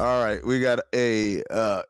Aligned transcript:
All 0.00 0.24
right, 0.24 0.42
we 0.46 0.60
got 0.60 0.80
a 0.94 1.42
uh 1.50 1.82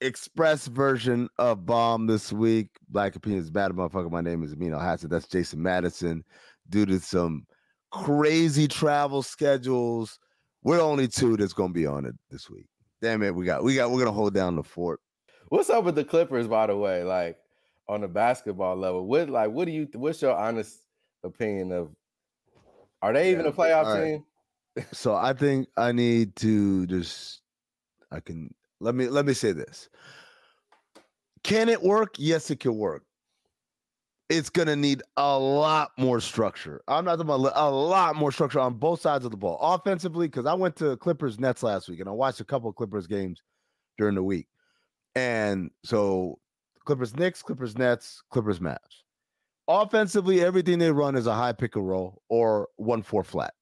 express 0.00 0.66
version 0.66 1.28
of 1.38 1.60
Bomm 1.60 2.08
this 2.08 2.32
week. 2.32 2.70
Black 2.88 3.14
opinions 3.14 3.50
bad 3.50 3.70
motherfucker. 3.70 4.10
My 4.10 4.20
name 4.20 4.42
is 4.42 4.52
Amin 4.52 4.72
Hassan. 4.72 5.10
That's 5.10 5.28
Jason 5.28 5.62
Madison. 5.62 6.24
Due 6.68 6.86
to 6.86 6.98
some 6.98 7.46
crazy 7.92 8.66
travel 8.66 9.22
schedules, 9.22 10.18
we're 10.64 10.80
only 10.80 11.06
two 11.06 11.36
that's 11.36 11.52
gonna 11.52 11.72
be 11.72 11.86
on 11.86 12.04
it 12.04 12.16
this 12.32 12.50
week. 12.50 12.66
Damn 13.00 13.22
it, 13.22 13.32
we 13.32 13.44
got 13.44 13.62
we 13.62 13.76
got 13.76 13.92
we're 13.92 14.00
gonna 14.00 14.10
hold 14.10 14.34
down 14.34 14.56
the 14.56 14.64
fort. 14.64 14.98
What's 15.48 15.70
up 15.70 15.84
with 15.84 15.94
the 15.94 16.04
Clippers, 16.04 16.48
by 16.48 16.66
the 16.66 16.76
way? 16.76 17.04
Like 17.04 17.38
on 17.88 18.00
the 18.00 18.08
basketball 18.08 18.74
level, 18.74 19.06
what 19.06 19.30
like 19.30 19.52
what 19.52 19.66
do 19.66 19.70
you 19.70 19.86
what's 19.94 20.20
your 20.20 20.36
honest 20.36 20.80
opinion 21.22 21.70
of 21.70 21.94
are 23.02 23.12
they 23.12 23.30
even 23.30 23.46
a 23.46 23.52
playoff 23.52 23.84
right. 23.84 24.04
team? 24.04 24.24
So 24.92 25.14
I 25.14 25.32
think 25.32 25.68
I 25.76 25.92
need 25.92 26.36
to 26.36 26.86
just 26.86 27.40
I 28.10 28.20
can 28.20 28.54
let 28.80 28.94
me 28.94 29.08
let 29.08 29.26
me 29.26 29.32
say 29.32 29.52
this. 29.52 29.88
Can 31.42 31.68
it 31.68 31.82
work? 31.82 32.14
Yes, 32.18 32.50
it 32.50 32.60
can 32.60 32.76
work. 32.76 33.04
It's 34.28 34.50
gonna 34.50 34.76
need 34.76 35.02
a 35.16 35.38
lot 35.38 35.92
more 35.96 36.20
structure. 36.20 36.82
I'm 36.88 37.04
not 37.04 37.16
talking 37.16 37.32
about 37.32 37.52
a 37.54 37.70
lot 37.70 38.16
more 38.16 38.32
structure 38.32 38.58
on 38.58 38.74
both 38.74 39.00
sides 39.00 39.24
of 39.24 39.30
the 39.30 39.36
ball. 39.36 39.58
Offensively, 39.60 40.26
because 40.26 40.46
I 40.46 40.54
went 40.54 40.76
to 40.76 40.96
Clippers 40.96 41.38
Nets 41.38 41.62
last 41.62 41.88
week 41.88 42.00
and 42.00 42.08
I 42.08 42.12
watched 42.12 42.40
a 42.40 42.44
couple 42.44 42.68
of 42.68 42.76
Clippers 42.76 43.06
games 43.06 43.42
during 43.96 44.16
the 44.16 44.22
week. 44.22 44.48
And 45.14 45.70
so 45.84 46.38
Clippers 46.84 47.16
Knicks, 47.16 47.42
Clippers 47.42 47.78
Nets, 47.78 48.22
Clippers 48.30 48.58
Mavs. 48.58 49.02
Offensively, 49.68 50.42
everything 50.44 50.78
they 50.78 50.92
run 50.92 51.16
is 51.16 51.26
a 51.26 51.34
high 51.34 51.52
pick 51.52 51.76
and 51.76 51.88
roll 51.88 52.22
or 52.28 52.68
one 52.76 53.02
four 53.02 53.24
flat 53.24 53.54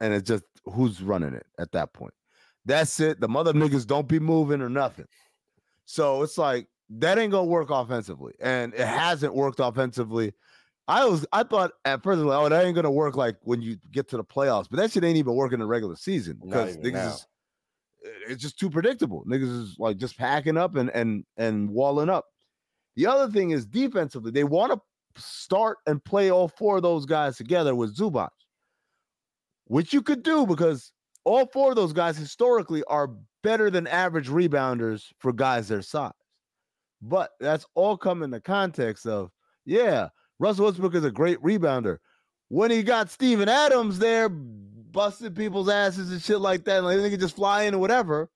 and 0.00 0.14
it's 0.14 0.28
just 0.28 0.44
who's 0.64 1.02
running 1.02 1.34
it 1.34 1.46
at 1.58 1.72
that 1.72 1.92
point. 1.92 2.14
That's 2.64 2.98
it. 3.00 3.20
The 3.20 3.28
mother 3.28 3.52
niggas 3.52 3.86
don't 3.86 4.08
be 4.08 4.18
moving 4.18 4.60
or 4.60 4.68
nothing. 4.68 5.06
So 5.84 6.22
it's 6.22 6.36
like 6.36 6.66
that 6.90 7.18
ain't 7.18 7.32
gonna 7.32 7.44
work 7.44 7.70
offensively, 7.70 8.34
and 8.40 8.74
it 8.74 8.86
hasn't 8.86 9.34
worked 9.34 9.60
offensively. 9.60 10.32
I 10.88 11.04
was 11.04 11.26
I 11.32 11.42
thought 11.42 11.72
at 11.84 12.02
first 12.02 12.20
like, 12.20 12.38
oh 12.38 12.48
that 12.48 12.64
ain't 12.64 12.74
gonna 12.74 12.90
work 12.90 13.16
like 13.16 13.36
when 13.42 13.62
you 13.62 13.76
get 13.90 14.08
to 14.10 14.16
the 14.16 14.24
playoffs, 14.24 14.66
but 14.70 14.76
that 14.78 14.92
shit 14.92 15.04
ain't 15.04 15.16
even 15.16 15.34
working 15.34 15.54
in 15.54 15.60
the 15.60 15.66
regular 15.66 15.96
season 15.96 16.38
because 16.44 16.76
niggas 16.76 16.92
now. 16.92 17.08
is 17.08 17.26
eh, 18.04 18.08
it's 18.28 18.42
just 18.42 18.58
too 18.58 18.70
predictable. 18.70 19.24
Niggas 19.26 19.62
is 19.62 19.76
like 19.78 19.96
just 19.96 20.18
packing 20.18 20.56
up 20.56 20.76
and 20.76 20.90
and 20.90 21.24
and 21.36 21.70
walling 21.70 22.08
up. 22.08 22.26
The 22.94 23.06
other 23.06 23.30
thing 23.32 23.50
is 23.50 23.66
defensively, 23.66 24.30
they 24.30 24.44
want 24.44 24.72
to 24.72 24.80
start 25.20 25.78
and 25.86 26.02
play 26.04 26.30
all 26.30 26.48
four 26.48 26.76
of 26.76 26.82
those 26.82 27.04
guys 27.04 27.36
together 27.36 27.74
with 27.74 27.96
Zubac, 27.96 28.30
which 29.66 29.92
you 29.92 30.02
could 30.02 30.22
do 30.22 30.46
because 30.46 30.92
all 31.24 31.46
four 31.46 31.70
of 31.70 31.76
those 31.76 31.92
guys 31.92 32.16
historically 32.16 32.82
are 32.84 33.10
better 33.42 33.70
than 33.70 33.86
average 33.86 34.28
rebounders 34.28 35.04
for 35.18 35.32
guys 35.32 35.68
their 35.68 35.82
size. 35.82 36.12
But 37.02 37.30
that's 37.40 37.66
all 37.74 37.96
come 37.96 38.22
in 38.22 38.30
the 38.30 38.40
context 38.40 39.06
of, 39.06 39.30
yeah, 39.64 40.08
Russell 40.38 40.66
Westbrook 40.66 40.94
is 40.94 41.04
a 41.04 41.10
great 41.10 41.40
rebounder. 41.42 41.98
When 42.48 42.70
he 42.70 42.82
got 42.82 43.10
Steven 43.10 43.48
Adams 43.48 43.98
there 43.98 44.28
busting 44.28 45.34
people's 45.34 45.68
asses 45.68 46.12
and 46.12 46.22
shit 46.22 46.40
like 46.40 46.64
that, 46.64 46.84
like 46.84 46.98
they 46.98 47.10
could 47.10 47.20
just 47.20 47.36
fly 47.36 47.64
in 47.64 47.74
or 47.74 47.78
whatever. 47.78 48.30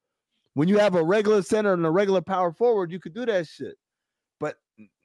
When 0.54 0.66
you 0.66 0.78
have 0.78 0.96
a 0.96 1.04
regular 1.04 1.42
center 1.42 1.72
and 1.72 1.86
a 1.86 1.90
regular 1.90 2.20
power 2.20 2.52
forward, 2.52 2.90
you 2.90 2.98
could 2.98 3.14
do 3.14 3.24
that 3.24 3.46
shit. 3.46 3.76
But 4.40 4.56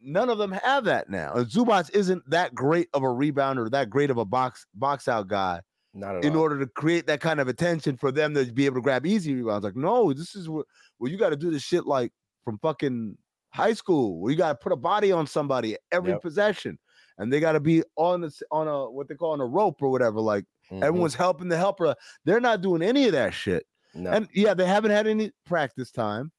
none 0.01 0.29
of 0.29 0.39
them 0.39 0.51
have 0.51 0.85
that 0.85 1.07
now. 1.07 1.33
Zubac 1.35 1.93
isn't 1.93 2.27
that 2.31 2.55
great 2.55 2.89
of 2.93 3.03
a 3.03 3.07
rebounder, 3.07 3.69
that 3.69 3.91
great 3.91 4.09
of 4.09 4.17
a 4.17 4.25
box 4.25 4.65
box 4.73 5.07
out 5.07 5.27
guy 5.27 5.61
Not 5.97 6.17
at 6.17 6.25
in 6.25 6.33
all. 6.35 6.41
order 6.41 6.59
to 6.59 6.67
create 6.67 7.07
that 7.07 7.21
kind 7.21 7.39
of 7.39 7.47
attention 7.47 7.95
for 7.95 8.11
them 8.11 8.33
to 8.33 8.45
be 8.51 8.65
able 8.65 8.75
to 8.75 8.81
grab 8.81 9.05
easy 9.05 9.33
rebounds. 9.33 9.63
Like, 9.63 9.77
no, 9.77 10.11
this 10.13 10.35
is 10.35 10.49
what 10.49 10.65
well, 10.99 11.09
you 11.09 11.17
got 11.17 11.29
to 11.29 11.37
do 11.37 11.49
this 11.49 11.63
shit 11.63 11.85
like 11.85 12.11
from 12.43 12.59
fucking 12.59 13.17
high 13.53 13.73
school 13.73 14.19
where 14.19 14.31
you 14.31 14.37
got 14.37 14.49
to 14.49 14.55
put 14.55 14.73
a 14.73 14.75
body 14.75 15.11
on 15.13 15.25
somebody 15.25 15.77
every 15.91 16.11
Yep. 16.11 16.21
possession, 16.21 16.77
and 17.17 17.31
they 17.31 17.39
got 17.39 17.53
to 17.53 17.61
be 17.61 17.81
on 17.95 18.21
the 18.21 18.41
on 18.51 18.67
a 18.67 18.91
what 18.91 19.07
they 19.07 19.15
call 19.15 19.31
on 19.31 19.39
a 19.41 19.45
rope 19.45 19.81
or 19.81 19.89
whatever. 19.89 20.19
Like 20.19 20.43
Mhm. 20.69 20.83
everyone's 20.83 21.15
helping 21.15 21.47
the 21.47 21.57
helper. 21.57 21.95
They're 22.25 22.41
not 22.41 22.61
doing 22.61 22.81
any 22.81 23.05
of 23.05 23.13
that 23.13 23.33
shit. 23.33 23.65
no. 23.93 24.11
And 24.11 24.27
yeah, 24.33 24.53
they 24.53 24.65
haven't 24.65 24.91
had 24.91 25.07
any 25.07 25.31
practice 25.45 25.89
time. 25.91 26.33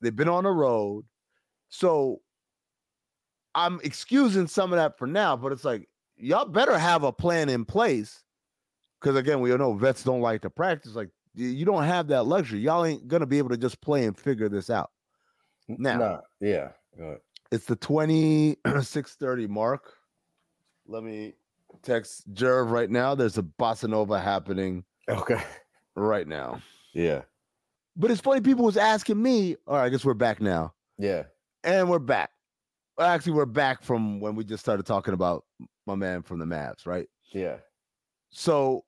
They've 0.00 0.14
been 0.14 0.28
on 0.28 0.44
the 0.44 0.50
road. 0.50 1.04
So 1.68 2.22
I'm 3.54 3.80
excusing 3.82 4.46
some 4.46 4.72
of 4.72 4.76
that 4.76 4.96
for 4.96 5.06
now, 5.08 5.36
but 5.36 5.50
it's 5.50 5.64
like 5.64 5.88
y'all 6.16 6.44
better 6.46 6.78
have 6.78 7.02
a 7.02 7.12
plan 7.12 7.48
in 7.48 7.64
place. 7.64 8.22
Cause 9.00 9.16
again, 9.16 9.40
we 9.40 9.50
all 9.52 9.58
know 9.58 9.72
vets 9.74 10.04
don't 10.04 10.20
like 10.20 10.42
to 10.42 10.50
practice. 10.50 10.94
Like 10.94 11.08
you 11.34 11.64
don't 11.64 11.84
have 11.84 12.08
that 12.08 12.24
luxury. 12.24 12.60
Y'all 12.60 12.84
ain't 12.84 13.08
gonna 13.08 13.26
be 13.26 13.38
able 13.38 13.48
to 13.50 13.56
just 13.56 13.80
play 13.80 14.04
and 14.04 14.16
figure 14.18 14.48
this 14.48 14.68
out. 14.70 14.90
Now 15.68 15.98
Nah, 15.98 16.20
yeah. 16.40 16.68
It's 17.52 17.64
the 17.64 17.76
2630 17.76 19.46
mark. 19.48 19.94
Let 20.86 21.02
me 21.02 21.34
text 21.82 22.32
Jerv 22.34 22.70
right 22.70 22.90
now. 22.90 23.14
There's 23.14 23.38
a 23.38 23.42
bossa 23.42 23.88
nova 23.88 24.20
happening 24.20 24.84
Okay. 25.08 25.40
right 25.96 26.26
now. 26.28 26.60
Yeah. 26.92 27.22
But 27.96 28.10
it's 28.10 28.20
funny, 28.20 28.40
people 28.40 28.64
was 28.64 28.76
asking 28.76 29.20
me. 29.22 29.56
All 29.66 29.76
right, 29.76 29.84
I 29.84 29.88
guess 29.88 30.04
we're 30.04 30.14
back 30.14 30.40
now. 30.40 30.74
Yeah. 30.98 31.24
And 31.64 31.88
we're 31.88 31.98
back. 31.98 32.30
Actually, 32.98 33.32
we're 33.32 33.46
back 33.46 33.82
from 33.82 34.20
when 34.20 34.34
we 34.34 34.44
just 34.44 34.62
started 34.62 34.84
talking 34.84 35.14
about 35.14 35.44
my 35.86 35.94
man 35.94 36.22
from 36.22 36.38
the 36.38 36.44
Mavs, 36.44 36.86
right? 36.86 37.08
Yeah. 37.32 37.56
So 38.30 38.84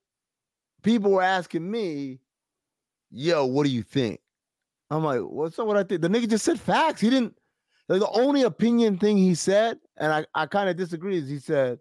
people 0.83 1.13
were 1.13 1.23
asking 1.23 1.71
me, 1.71 2.21
yo, 3.11 3.47
what 3.47 3.65
do 3.65 3.71
you 3.71 3.83
think? 3.83 4.21
I'm 4.91 5.05
like, 5.05 5.21
what's 5.21 5.59
up? 5.59 5.67
What 5.67 5.77
I 5.77 5.85
think? 5.85 6.03
The 6.03 6.09
nigga 6.09 6.29
just 6.29 6.45
said 6.45 6.61
facts. 6.61 7.01
He 7.01 7.11
didn't 7.11 7.35
like 7.89 8.01
the 8.01 8.11
only 8.11 8.43
opinion 8.43 8.99
thing 8.99 9.17
he 9.19 9.35
said, 9.35 9.79
and 9.99 10.13
I, 10.13 10.27
I 10.35 10.47
kind 10.47 10.69
of 10.69 10.77
disagree, 10.77 11.19
is 11.19 11.29
he 11.29 11.39
said, 11.39 11.79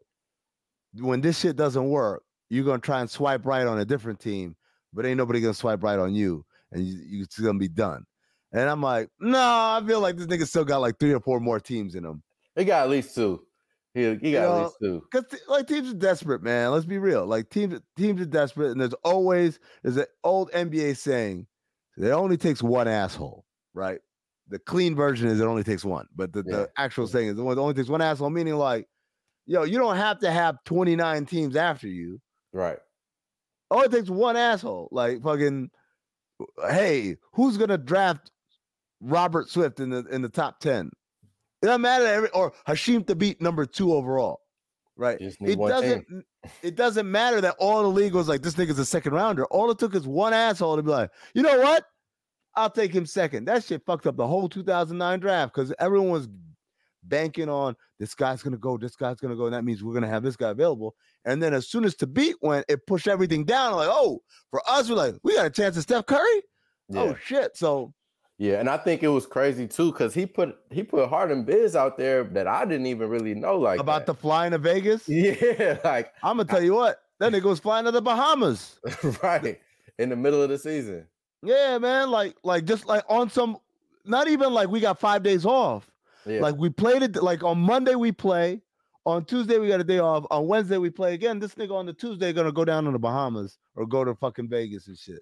when 1.00 1.22
this 1.22 1.40
shit 1.40 1.56
doesn't 1.56 1.90
work, 1.90 2.24
you're 2.50 2.66
gonna 2.66 2.80
try 2.80 3.00
and 3.00 3.10
swipe 3.10 3.46
right 3.46 3.66
on 3.66 3.80
a 3.80 3.86
different 3.86 4.20
team, 4.20 4.56
but 4.94 5.06
ain't 5.06 5.18
nobody 5.18 5.40
gonna 5.40 5.54
swipe 5.54 5.84
right 5.84 6.00
on 6.00 6.14
you, 6.14 6.46
and 6.72 6.86
you, 6.86 7.00
you 7.06 7.24
it's 7.24 7.40
gonna 7.40 7.60
be 7.60 7.70
done. 7.70 8.04
And 8.52 8.70
I'm 8.70 8.82
like, 8.82 9.10
no, 9.20 9.40
I 9.40 9.82
feel 9.86 10.02
like 10.02 10.18
this 10.18 10.28
nigga 10.28 10.46
still 10.46 10.66
got 10.66 10.82
like 10.82 11.00
three 11.00 11.14
or 11.14 11.22
four 11.22 11.40
more 11.40 11.60
teams 11.60 11.96
in 11.96 12.04
him. 12.04 12.22
He 12.56 12.66
got 12.66 12.84
at 12.84 12.90
least 12.90 13.16
two. 13.16 13.46
He, 13.94 14.16
he 14.16 14.32
got 14.32 14.58
at 14.58 14.64
least 14.64 14.76
two. 14.82 15.04
Because 15.12 15.40
like 15.50 15.68
teams 15.68 15.90
are 15.90 15.96
desperate, 15.96 16.42
man. 16.42 16.72
Let's 16.72 16.86
be 16.86 16.98
real. 16.98 17.26
Like 17.26 17.50
teams, 17.50 17.80
teams 17.98 18.22
are 18.22 18.26
desperate, 18.26 18.72
and 18.72 18.80
there's 18.80 18.94
always 19.04 19.60
there's 19.84 19.98
an 19.98 20.06
old 20.24 20.50
NBA 20.52 20.96
saying, 20.98 21.46
"It 21.98 22.10
only 22.12 22.38
takes 22.38 22.64
one 22.64 22.88
asshole." 22.88 23.46
Right? 23.74 24.00
The 24.48 24.60
clean 24.60 24.96
version 24.96 25.28
is 25.30 25.40
it 25.40 25.46
only 25.46 25.64
takes 25.64 25.84
one, 25.86 26.08
but 26.16 26.32
the, 26.34 26.44
Yeah. 26.46 26.56
the 26.58 26.70
actual 26.78 27.08
saying 27.08 27.30
is 27.30 27.38
it 27.40 27.42
only 27.42 27.74
takes 27.74 27.90
one 27.90 28.02
asshole, 28.02 28.30
meaning 28.30 28.56
like, 28.56 28.88
yo, 29.46 29.64
you 29.64 29.78
don't 29.78 29.96
have 29.98 30.20
to 30.20 30.32
have 30.32 30.58
29 30.66 31.26
teams 31.26 31.56
after 31.56 31.88
you. 31.88 32.20
Right. 32.54 32.78
All 33.70 33.82
it 33.82 33.92
takes 33.92 34.10
one 34.10 34.36
asshole. 34.36 34.90
Like 34.92 35.22
fucking, 35.22 35.70
hey, 36.70 37.18
who's 37.34 37.58
gonna 37.58 37.78
draft 37.78 38.32
Robert 39.02 39.50
Swift 39.50 39.80
in 39.80 39.90
the 39.90 40.06
in 40.08 40.22
the 40.22 40.30
top 40.30 40.60
10? 40.60 40.92
It 41.62 41.68
doesn't 41.68 41.82
matter. 41.82 42.06
Every, 42.06 42.30
or 42.30 42.54
Hasheem 42.68 43.06
Thabeet 43.06 43.42
number 43.42 43.66
two 43.66 43.94
overall. 43.94 44.42
Right. 44.96 45.18
It 45.20 45.58
doesn't 45.58 46.08
team. 46.08 46.24
it 46.62 46.76
doesn't 46.76 47.10
matter 47.10 47.42
that 47.42 47.56
all 47.60 47.82
the 47.82 47.88
league 47.88 48.14
was 48.14 48.28
like, 48.28 48.42
this 48.42 48.56
nigga's 48.56 48.80
a 48.80 48.86
second 48.86 49.14
rounder. 49.14 49.46
All 49.46 49.72
it 49.72 49.80
took 49.80 49.96
is 49.96 50.08
one 50.08 50.34
asshole 50.34 50.76
to 50.76 50.84
be 50.84 50.92
like, 50.92 51.12
you 51.34 51.42
know 51.42 51.60
what? 51.60 51.86
I'll 52.56 52.70
take 52.70 52.94
him 52.94 53.06
second. 53.06 53.46
That 53.46 53.64
shit 53.64 53.84
fucked 53.86 54.08
up 54.08 54.18
the 54.18 54.28
whole 54.28 54.50
2009 54.50 55.20
draft 55.20 55.56
because 55.56 55.74
everyone 55.80 56.10
was 56.10 56.28
banking 57.04 57.50
on 57.50 57.76
this 58.00 58.14
guy's 58.14 58.44
gonna 58.44 58.58
go, 58.58 58.78
this 58.78 58.96
guy's 58.96 59.20
gonna 59.20 59.36
go, 59.36 59.46
and 59.46 59.54
that 59.54 59.64
means 59.64 59.84
we're 59.84 59.94
gonna 59.94 60.08
have 60.08 60.24
this 60.24 60.36
guy 60.36 60.50
available. 60.50 60.96
And 61.26 61.42
then 61.42 61.54
as 61.54 61.70
soon 61.70 61.86
as 61.86 61.96
Thabeet 61.96 62.36
went, 62.42 62.66
it 62.68 62.86
pushed 62.88 63.08
everything 63.08 63.46
down. 63.46 63.76
Like, 63.76 63.90
oh, 63.90 64.22
for 64.50 64.62
us, 64.70 64.90
we're 64.90 64.96
like, 64.96 65.16
we 65.24 65.36
got 65.36 65.46
a 65.46 65.52
chance 65.52 65.78
at 65.78 65.84
Steph 65.84 66.06
Curry. 66.06 66.20
Oh 66.94 66.94
yeah. 66.94 67.02
Oh 67.02 67.16
shit! 67.24 67.56
So 67.56 67.94
Yeah, 68.42 68.60
and 68.60 68.68
I 68.68 68.78
think 68.78 69.04
it 69.04 69.08
was 69.08 69.28
crazy 69.28 69.68
too 69.68 69.92
because 69.92 70.16
he 70.16 70.26
put 70.26 70.58
he 70.72 70.82
put 70.82 71.08
Harden 71.08 71.44
Biz 71.44 71.76
out 71.76 71.96
there 71.96 72.24
that 72.24 72.48
I 72.48 72.66
didn't 72.66 72.88
even 72.88 73.08
really 73.08 73.36
know 73.36 73.56
like 73.60 73.80
about 73.80 74.08
that. 74.08 74.14
the 74.14 74.20
flying 74.20 74.50
to 74.50 74.58
Vegas, 74.58 75.04
yeah, 75.08 75.78
like 75.84 76.12
I'm 76.24 76.38
gonna 76.38 76.50
tell 76.50 76.64
you 76.64 76.74
what, 76.74 77.04
that 77.20 77.32
nigga 77.32 77.44
was 77.44 77.60
flying 77.60 77.86
to 77.86 77.92
the 77.92 78.02
Bahamas. 78.02 78.80
right 79.22 79.62
in 80.00 80.10
the 80.10 80.16
middle 80.16 80.42
of 80.42 80.50
the 80.50 80.58
season. 80.58 81.06
Yeah, 81.44 81.78
man. 81.78 82.10
Like, 82.10 82.36
like 82.44 82.66
just 82.66 82.88
like 82.88 83.04
on 83.08 83.30
some, 83.30 83.58
not 84.06 84.28
even 84.28 84.52
like 84.52 84.70
we 84.70 84.80
got 84.80 85.00
five 85.00 85.22
days 85.22 85.46
off. 85.46 85.92
Yeah, 86.26 86.42
Like 86.42 86.56
we 86.56 86.70
played 86.70 87.04
it 87.04 87.16
like 87.18 87.44
on 87.44 87.60
Monday 87.60 87.94
we 87.94 88.12
play, 88.12 88.62
on 89.06 89.24
Tuesday 89.24 89.60
we 89.60 89.68
got 89.68 89.80
a 89.80 89.84
day 89.84 90.00
off, 90.00 90.26
on 90.32 90.48
Wednesday 90.48 90.78
we 90.78 90.90
play 90.90 91.14
again. 91.14 91.38
This 91.38 91.54
nigga 91.54 91.76
on 91.76 91.86
the 91.86 91.94
Tuesday 91.94 92.34
gonna 92.34 92.52
go 92.52 92.66
down 92.66 92.86
to 92.86 92.92
the 92.92 92.98
Bahamas 92.98 93.60
or 93.76 93.86
go 93.86 94.04
to 94.04 94.16
fucking 94.16 94.50
Vegas 94.50 94.88
and 94.88 94.98
shit. 94.98 95.22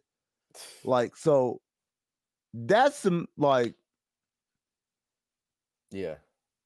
Like 0.86 1.18
so, 1.18 1.60
that's 2.54 2.98
some 2.98 3.28
like 3.38 3.76
yeah, 5.92 6.16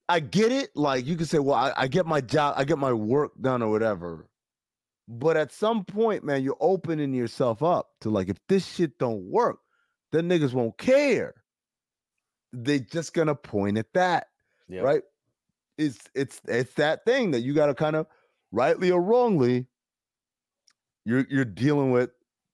I 0.09 0.19
get 0.19 0.51
it. 0.51 0.75
Like 0.75 1.05
you 1.05 1.15
can 1.15 1.25
say, 1.25 1.39
well, 1.39 1.55
I, 1.55 1.73
I 1.75 1.87
get 1.87 2.05
my 2.05 2.21
job, 2.21 2.55
I 2.57 2.63
get 2.63 2.77
my 2.77 2.93
work 2.93 3.31
done 3.41 3.61
or 3.61 3.69
whatever. 3.71 4.27
But 5.07 5.37
at 5.37 5.51
some 5.51 5.83
point, 5.83 6.23
man, 6.23 6.43
you're 6.43 6.57
opening 6.59 7.13
yourself 7.13 7.61
up 7.61 7.89
to 8.01 8.09
like 8.09 8.29
if 8.29 8.37
this 8.47 8.65
shit 8.65 8.97
don't 8.97 9.23
work, 9.29 9.59
then 10.11 10.29
niggas 10.29 10.53
won't 10.53 10.77
care. 10.77 11.33
They 12.53 12.79
just 12.79 13.13
gonna 13.13 13.35
point 13.35 13.77
at 13.77 13.91
that. 13.93 14.27
yeah, 14.67 14.81
right? 14.81 15.03
It's 15.77 15.99
it's 16.13 16.39
it's 16.47 16.73
that 16.75 17.03
thing 17.05 17.31
that 17.31 17.41
you 17.41 17.53
got 17.53 17.67
to 17.67 17.73
kind 17.73 17.95
of 17.95 18.05
rightly 18.51 18.91
or 18.91 19.01
wrongly. 19.01 19.65
You're 21.05 21.25
you're 21.29 21.45
dealing 21.45 21.91
with 21.91 22.11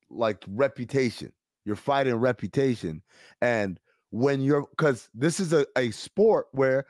like 0.09 0.43
reputation. 0.47 1.33
You're 1.69 1.75
fighting 1.75 2.16
reputation, 2.16 3.04
and 3.44 3.80
when 4.10 4.42
you're 4.42 4.66
because 4.71 5.07
this 5.13 5.39
is 5.39 5.54
a, 5.54 5.68
a 5.77 5.92
sport 5.92 6.48
where 6.51 6.88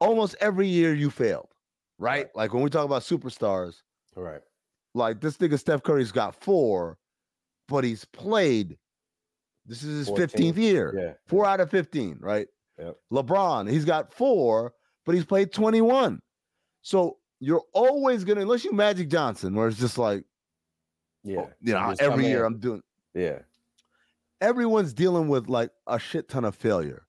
almost 0.00 0.36
every 0.40 0.66
year 0.66 0.94
you 0.94 1.10
failed, 1.10 1.50
right? 1.98 2.20
Right. 2.24 2.30
Like 2.34 2.54
when 2.54 2.62
we 2.62 2.70
talk 2.70 2.86
about 2.86 3.02
superstars, 3.02 3.82
right, 4.16 4.40
like 4.94 5.20
this 5.20 5.36
nigga 5.36 5.58
Steph 5.58 5.82
Curry's 5.82 6.12
got 6.12 6.34
four, 6.34 6.96
but 7.68 7.84
he's 7.84 8.06
played. 8.06 8.78
This 9.66 9.82
is 9.82 9.98
his 9.98 10.08
14. 10.08 10.28
fifteenth 10.28 10.56
year. 10.56 10.94
yeah, 10.98 11.12
Four 11.26 11.44
out 11.44 11.60
of 11.60 11.70
15, 11.70 12.16
right? 12.20 12.48
Yep. 12.78 12.96
LeBron, 13.12 13.70
he's 13.70 13.84
got 13.84 14.14
four, 14.14 14.72
but 15.04 15.14
he's 15.14 15.26
played 15.26 15.52
21. 15.52 16.22
So 16.80 17.18
you're 17.38 17.64
always 17.74 18.24
gonna, 18.24 18.40
unless 18.40 18.64
you 18.64 18.72
Magic 18.72 19.10
Johnson, 19.10 19.54
where 19.54 19.68
it's 19.68 19.78
just 19.78 19.98
like, 19.98 20.24
yeah. 21.22 21.40
oh, 21.40 21.50
you 21.60 21.74
know, 21.74 21.94
every 22.00 22.26
year 22.26 22.46
in. 22.46 22.54
I'm 22.54 22.58
doing 22.60 22.82
yeah, 23.14 23.38
everyone's 24.44 24.92
dealing 24.92 25.28
with 25.28 25.48
like 25.48 25.70
a 25.86 25.98
shit 25.98 26.28
ton 26.28 26.44
of 26.44 26.54
failure. 26.54 27.06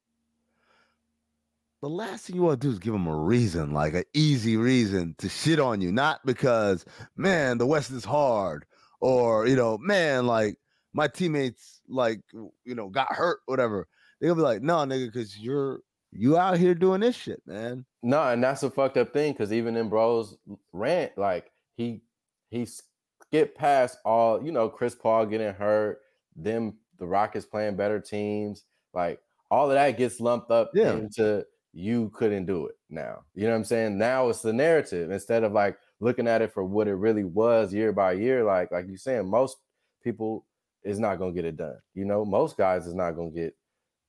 The 1.82 1.90
last 1.90 2.26
thing 2.26 2.38
you 2.38 2.42
want 2.42 2.62
to 2.62 2.68
do 2.68 2.72
is 2.72 2.80
give 2.80 2.94
them 2.94 3.08
a 3.08 3.16
reason, 3.16 3.72
like 3.72 3.94
an 3.94 4.06
easy 4.14 4.58
reason 4.58 5.14
to 5.20 5.30
shit 5.30 5.60
on 5.60 5.82
you, 5.82 5.92
not 5.92 6.26
because, 6.26 6.86
man, 7.16 7.58
the 7.58 7.66
West 7.66 7.92
is 7.92 8.06
hard, 8.06 8.66
or 9.02 9.46
you 9.46 9.56
know, 9.56 9.78
man, 9.78 10.26
like 10.26 10.58
my 10.94 11.08
teammates, 11.08 11.82
like 11.88 12.22
you 12.34 12.74
know, 12.74 12.90
got 12.90 13.14
hurt, 13.14 13.40
whatever. 13.46 13.88
They'll 14.22 14.34
be 14.34 14.42
like, 14.42 14.64
no, 14.64 14.78
nigga, 14.78 15.08
because 15.08 15.38
you're 15.38 15.82
you 16.12 16.38
out 16.38 16.58
here 16.58 16.74
doing 16.74 17.02
this 17.02 17.16
shit, 17.16 17.42
man. 17.46 17.86
No, 18.02 18.24
and 18.30 18.42
that's 18.42 18.64
a 18.64 18.70
fucked 18.70 18.98
up 18.98 19.12
thing 19.12 19.34
because 19.34 19.52
even 19.52 19.76
in 19.76 19.90
Bro's 19.90 20.38
rant, 20.72 21.12
like 21.18 21.52
he 21.76 22.02
he 22.50 22.66
skipped 22.66 23.58
past 23.58 23.98
all, 24.06 24.44
you 24.44 24.54
know, 24.54 24.70
Chris 24.70 24.96
Paul 24.96 25.26
getting 25.26 25.54
hurt, 25.54 26.00
them 26.36 26.76
the 27.00 27.06
Rockets 27.08 27.46
playing 27.46 27.76
better 27.76 28.00
teams, 28.00 28.64
like 28.94 29.20
all 29.52 29.70
of 29.70 29.76
that 29.76 29.98
gets 29.98 30.20
lumped 30.20 30.52
up 30.52 30.72
Yeah. 30.74 30.94
into 30.94 31.46
you 31.74 32.10
couldn't 32.16 32.46
do 32.46 32.68
it 32.68 32.76
now. 32.90 33.24
You 33.34 33.46
know 33.46 33.52
what 33.52 33.58
I'm 33.58 33.64
saying? 33.66 33.98
Now 33.98 34.30
it's 34.30 34.42
the 34.42 34.54
narrative 34.54 35.12
instead 35.12 35.44
of 35.44 35.52
like 35.52 35.78
looking 36.00 36.28
at 36.28 36.42
it 36.42 36.54
for 36.54 36.64
what 36.64 36.88
it 36.88 36.96
really 36.96 37.26
was 37.26 37.74
year 37.74 37.92
by 37.92 38.14
year. 38.14 38.44
Like 38.44 38.72
like 38.72 38.88
you 38.88 38.98
saying, 38.98 39.30
most 39.30 39.58
people 40.04 40.46
is 40.84 41.00
not 41.00 41.18
gonna 41.20 41.34
get 41.34 41.46
it 41.46 41.58
done. 41.58 41.78
You 41.94 42.06
know, 42.06 42.24
most 42.24 42.56
guys 42.58 42.88
is 42.88 42.94
not 42.94 43.12
gonna 43.12 43.32
get 43.32 43.56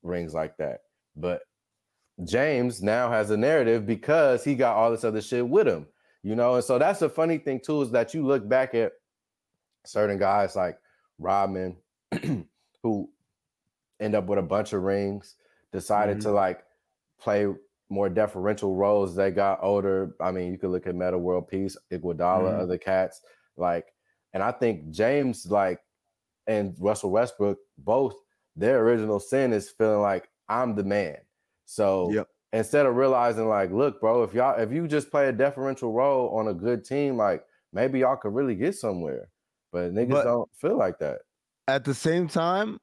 rings 0.02 0.32
like 0.32 0.56
that. 0.58 0.82
But 1.16 1.42
James 2.24 2.82
now 2.82 3.10
has 3.10 3.30
a 3.30 3.36
narrative 3.36 3.84
because 3.84 4.44
he 4.44 4.54
got 4.54 4.76
all 4.76 4.90
this 4.90 5.04
other 5.04 5.20
shit 5.20 5.46
with 5.46 5.66
him, 5.66 5.86
you 6.22 6.36
know. 6.36 6.54
And 6.54 6.64
so 6.64 6.78
that's 6.78 7.00
the 7.00 7.08
funny 7.10 7.38
thing 7.38 7.60
too 7.60 7.82
is 7.82 7.90
that 7.90 8.14
you 8.14 8.24
look 8.24 8.48
back 8.48 8.74
at 8.74 8.92
certain 9.84 10.18
guys 10.18 10.54
like 10.54 10.78
Rodman, 11.18 11.76
who 12.86 13.10
end 13.98 14.14
up 14.14 14.26
with 14.26 14.38
a 14.38 14.42
bunch 14.42 14.72
of 14.72 14.82
rings, 14.82 15.36
decided 15.72 16.18
Mhm. 16.18 16.22
to 16.22 16.30
like 16.30 16.64
play 17.18 17.52
more 17.88 18.08
deferential 18.08 18.74
roles. 18.76 19.10
as 19.10 19.16
They 19.16 19.30
got 19.30 19.58
older. 19.62 20.14
I 20.20 20.30
mean, 20.30 20.52
you 20.52 20.58
could 20.58 20.70
look 20.70 20.86
at 20.86 20.94
Metta 20.94 21.18
World 21.18 21.48
Peace, 21.48 21.76
Iguodala, 21.90 22.52
Mhm. 22.52 22.60
other 22.60 22.78
cats, 22.78 23.22
like, 23.56 23.92
and 24.32 24.42
I 24.42 24.52
think 24.52 24.90
James 24.90 25.50
like 25.50 25.80
and 26.46 26.76
Russell 26.78 27.10
Westbrook 27.10 27.58
both 27.78 28.14
their 28.54 28.80
original 28.84 29.18
sin 29.18 29.52
is 29.52 29.68
feeling 29.70 30.00
like 30.00 30.28
I'm 30.48 30.74
the 30.76 30.84
man. 30.84 31.18
So 31.64 32.10
Yep. 32.12 32.28
instead 32.52 32.86
of 32.86 32.94
realizing 32.96 33.48
like, 33.48 33.70
look, 33.72 34.00
bro, 34.00 34.22
if 34.22 34.32
y'all 34.34 34.58
if 34.60 34.70
you 34.70 34.86
just 34.86 35.10
play 35.10 35.28
a 35.28 35.32
deferential 35.32 35.92
role 35.92 36.28
on 36.36 36.48
a 36.48 36.54
good 36.54 36.84
team, 36.84 37.16
like 37.16 37.44
maybe 37.72 37.98
y'all 38.00 38.16
could 38.16 38.34
really 38.34 38.54
get 38.54 38.74
somewhere. 38.76 39.28
But 39.72 39.92
niggas 39.92 40.10
But- 40.10 40.24
don't 40.24 40.50
feel 40.54 40.76
like 40.76 40.98
that. 41.00 41.22
At 41.68 41.84
the 41.84 41.94
same 41.94 42.28
time, 42.28 42.78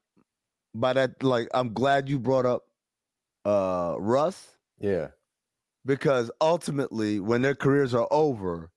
by 0.75 0.93
that, 0.93 1.23
like, 1.23 1.47
I'm 1.53 1.73
glad 1.73 2.09
you 2.09 2.19
brought 2.19 2.45
up 2.45 2.63
uh 3.45 3.95
Russ 3.99 4.57
Yeah. 4.79 5.09
because 5.85 6.31
ultimately, 6.41 7.19
when 7.19 7.41
their 7.41 7.55
careers 7.55 7.93
are 7.93 8.07
over, 8.11 8.71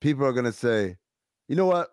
people 0.00 0.24
are 0.24 0.32
gonna 0.32 0.52
say, 0.52 0.96
you 1.48 1.56
know 1.56 1.66
what? 1.66 1.90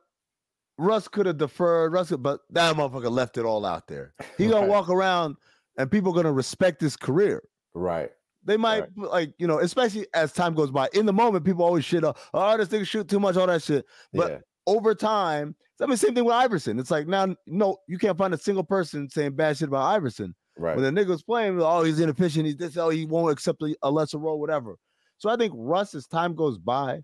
Russ 0.78 1.08
could 1.08 1.26
have 1.26 1.38
deferred, 1.38 1.92
Russ, 1.92 2.10
could- 2.10 2.24
but 2.24 2.42
that 2.52 2.76
motherfucker 2.76 3.12
left 3.12 3.38
it 3.38 3.46
all 3.46 3.66
out 3.66 3.88
there. 3.88 4.14
He 4.38 4.48
gonna 4.48 4.62
Right. 4.62 4.70
walk 4.70 4.90
around, 4.90 5.36
and 5.78 5.92
people 5.92 6.12
are 6.12 6.16
gonna 6.16 6.32
respect 6.32 6.80
his 6.82 6.96
career. 6.96 7.44
Right. 7.74 8.12
They 8.44 8.58
might 8.58 8.82
Right. 8.96 9.10
like, 9.12 9.34
you 9.38 9.46
know, 9.48 9.60
especially 9.60 10.08
as 10.14 10.32
time 10.32 10.54
goes 10.56 10.72
by. 10.72 10.88
In 10.94 11.06
the 11.06 11.14
moment, 11.14 11.46
people 11.46 11.66
always 11.66 11.84
shit 11.84 12.04
up. 12.04 12.18
Oh, 12.34 12.56
this 12.58 12.70
nigga 12.70 12.88
shoot 12.88 13.08
too 13.10 13.20
much, 13.20 13.36
all 13.38 13.48
that 13.48 13.62
shit. 13.62 13.86
But 14.14 14.32
yeah. 14.32 14.40
Over 14.70 14.96
time, 14.96 15.56
I 15.82 15.86
mean, 15.86 15.98
same 15.98 16.14
thing 16.14 16.26
with 16.26 16.36
Iverson. 16.36 16.80
It's 16.80 16.92
like 16.92 17.08
now, 17.08 17.36
no, 17.48 17.78
you 17.88 17.98
can't 17.98 18.18
find 18.18 18.34
a 18.34 18.38
single 18.38 18.64
person 18.64 19.10
saying 19.10 19.36
bad 19.36 19.58
shit 19.58 19.70
about 19.70 19.84
Iverson. 19.84 20.36
Right. 20.58 20.76
When 20.76 20.94
the 20.94 21.02
nigga's 21.02 21.24
playing, 21.24 21.60
oh, 21.62 21.84
he's 21.84 22.00
inefficient. 22.00 22.46
He's 22.46 22.58
this, 22.58 22.78
oh, 22.78 22.90
he 22.90 23.06
won't 23.06 23.32
accept 23.32 23.64
a, 23.82 23.90
lesser 23.90 24.18
role, 24.18 24.40
whatever. 24.40 24.76
So 25.18 25.30
I 25.30 25.38
think 25.38 25.54
Russ, 25.56 25.96
as 25.96 26.06
time 26.06 26.36
goes 26.36 26.58
by, 26.58 27.02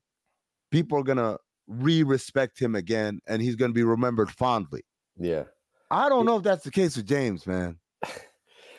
people 0.72 1.00
are 1.00 1.03
gonna 1.03 1.38
re-respect 1.67 2.60
him 2.60 2.75
again, 2.75 3.19
and 3.27 3.41
he's 3.41 3.55
gonna 3.55 3.74
be 3.74 3.84
remembered 3.84 4.29
fondly. 4.31 4.84
yeah. 5.19 5.43
I 5.91 6.10
don't 6.10 6.25
know 6.25 6.38
if 6.38 6.43
that's 6.43 6.63
the 6.63 6.72
case 6.72 6.98
with 6.98 7.07
James, 7.07 7.45
man. 7.45 7.77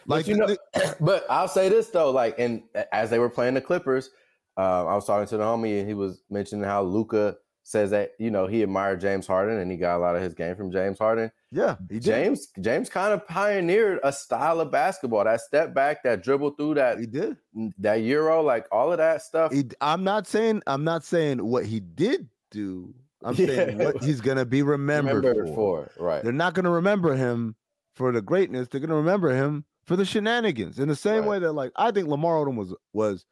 Like 0.09 0.29
you 0.29 0.37
know, 0.37 0.57
but 1.01 1.27
I'll 1.29 1.49
say 1.49 1.69
this 1.69 1.89
though, 1.89 2.11
like, 2.11 2.39
and 2.39 2.63
as 2.93 3.11
they 3.11 3.19
were 3.19 3.29
playing 3.29 3.55
the 3.55 3.61
Clippers, 3.61 4.11
uh, 4.57 4.87
I 4.87 4.95
was 4.95 5.05
talking 5.05 5.27
to 5.27 5.37
the 5.37 5.43
homie, 5.43 5.81
and 5.81 5.89
he 5.89 5.95
was 5.95 6.23
mentioning 6.31 6.65
how 6.65 6.83
Luka 6.83 7.37
says 7.69 7.91
that 7.91 8.13
you 8.21 8.31
know 8.31 8.47
he 8.47 8.63
admired 8.63 9.01
James 9.01 9.27
Harden, 9.27 9.59
and 9.59 9.71
he 9.71 9.77
got 9.77 9.97
a 9.97 9.99
lot 9.99 10.15
of 10.15 10.23
his 10.23 10.35
game 10.35 10.55
from 10.55 10.71
James 10.71 10.99
Harden. 10.99 11.33
yeah, 11.51 11.75
he 11.89 11.95
did. 11.99 12.05
James 12.05 12.47
James 12.61 12.89
kind 12.89 13.13
of 13.13 13.27
pioneered 13.27 13.99
a 14.05 14.13
style 14.13 14.61
of 14.61 14.71
basketball, 14.71 15.25
that 15.25 15.41
step 15.41 15.75
back, 15.75 16.05
that 16.05 16.23
dribble 16.23 16.51
through, 16.51 16.75
that 16.75 16.99
He 17.01 17.07
did. 17.07 17.37
that 17.79 18.03
euro, 18.03 18.41
like 18.43 18.67
all 18.71 18.93
of 18.93 18.99
that 18.99 19.23
stuff. 19.23 19.53
He, 19.53 19.65
I'm 19.81 20.05
not 20.05 20.27
saying 20.29 20.63
I'm 20.69 20.85
not 20.85 21.03
saying 21.05 21.45
what 21.45 21.67
he 21.67 21.81
did 21.81 22.29
do. 22.53 22.95
I'm 23.25 23.35
saying 23.35 23.79
what 23.79 24.03
he's 24.05 24.21
gonna 24.21 24.45
be 24.45 24.63
remembered, 24.63 25.25
remembered 25.25 25.49
for. 25.55 25.91
for 25.97 26.05
right. 26.05 26.23
They're 26.23 26.33
not 26.33 26.55
gonna 26.55 26.71
remember 26.71 27.17
him 27.17 27.57
for 27.97 28.13
the 28.13 28.23
greatness. 28.23 28.69
They're 28.69 28.81
gonna 28.81 28.95
remember 28.95 29.35
him 29.35 29.65
for 29.87 29.97
the 29.97 30.05
shenanigans. 30.05 30.79
In 30.79 30.87
the 30.89 30.95
same 30.95 31.23
Right. 31.23 31.29
way 31.31 31.39
that, 31.41 31.53
like, 31.53 31.73
I 31.77 31.91
think 31.91 32.07
Lamar 32.09 32.35
Odom 32.37 32.55
was 32.57 32.75
was 32.93 33.25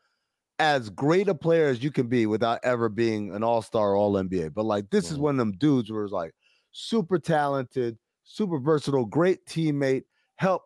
as 0.58 0.88
great 0.90 1.28
a 1.28 1.34
player 1.34 1.66
as 1.66 1.82
you 1.82 1.90
can 1.90 2.06
be 2.06 2.26
without 2.26 2.60
ever 2.62 2.88
being 2.88 3.34
an 3.34 3.42
All 3.42 3.62
Star, 3.62 3.96
All 3.96 4.12
NBA. 4.14 4.54
But 4.54 4.64
like, 4.64 4.90
this 4.90 5.10
is 5.10 5.18
Mhm. 5.18 5.22
one 5.22 5.34
of 5.34 5.38
them 5.38 5.52
dudes 5.52 5.90
where 5.90 6.04
it's 6.04 6.12
like 6.12 6.32
super 6.72 7.18
talented, 7.18 7.98
super 8.22 8.58
versatile, 8.58 9.04
great 9.04 9.44
teammate, 9.46 10.04
help 10.36 10.62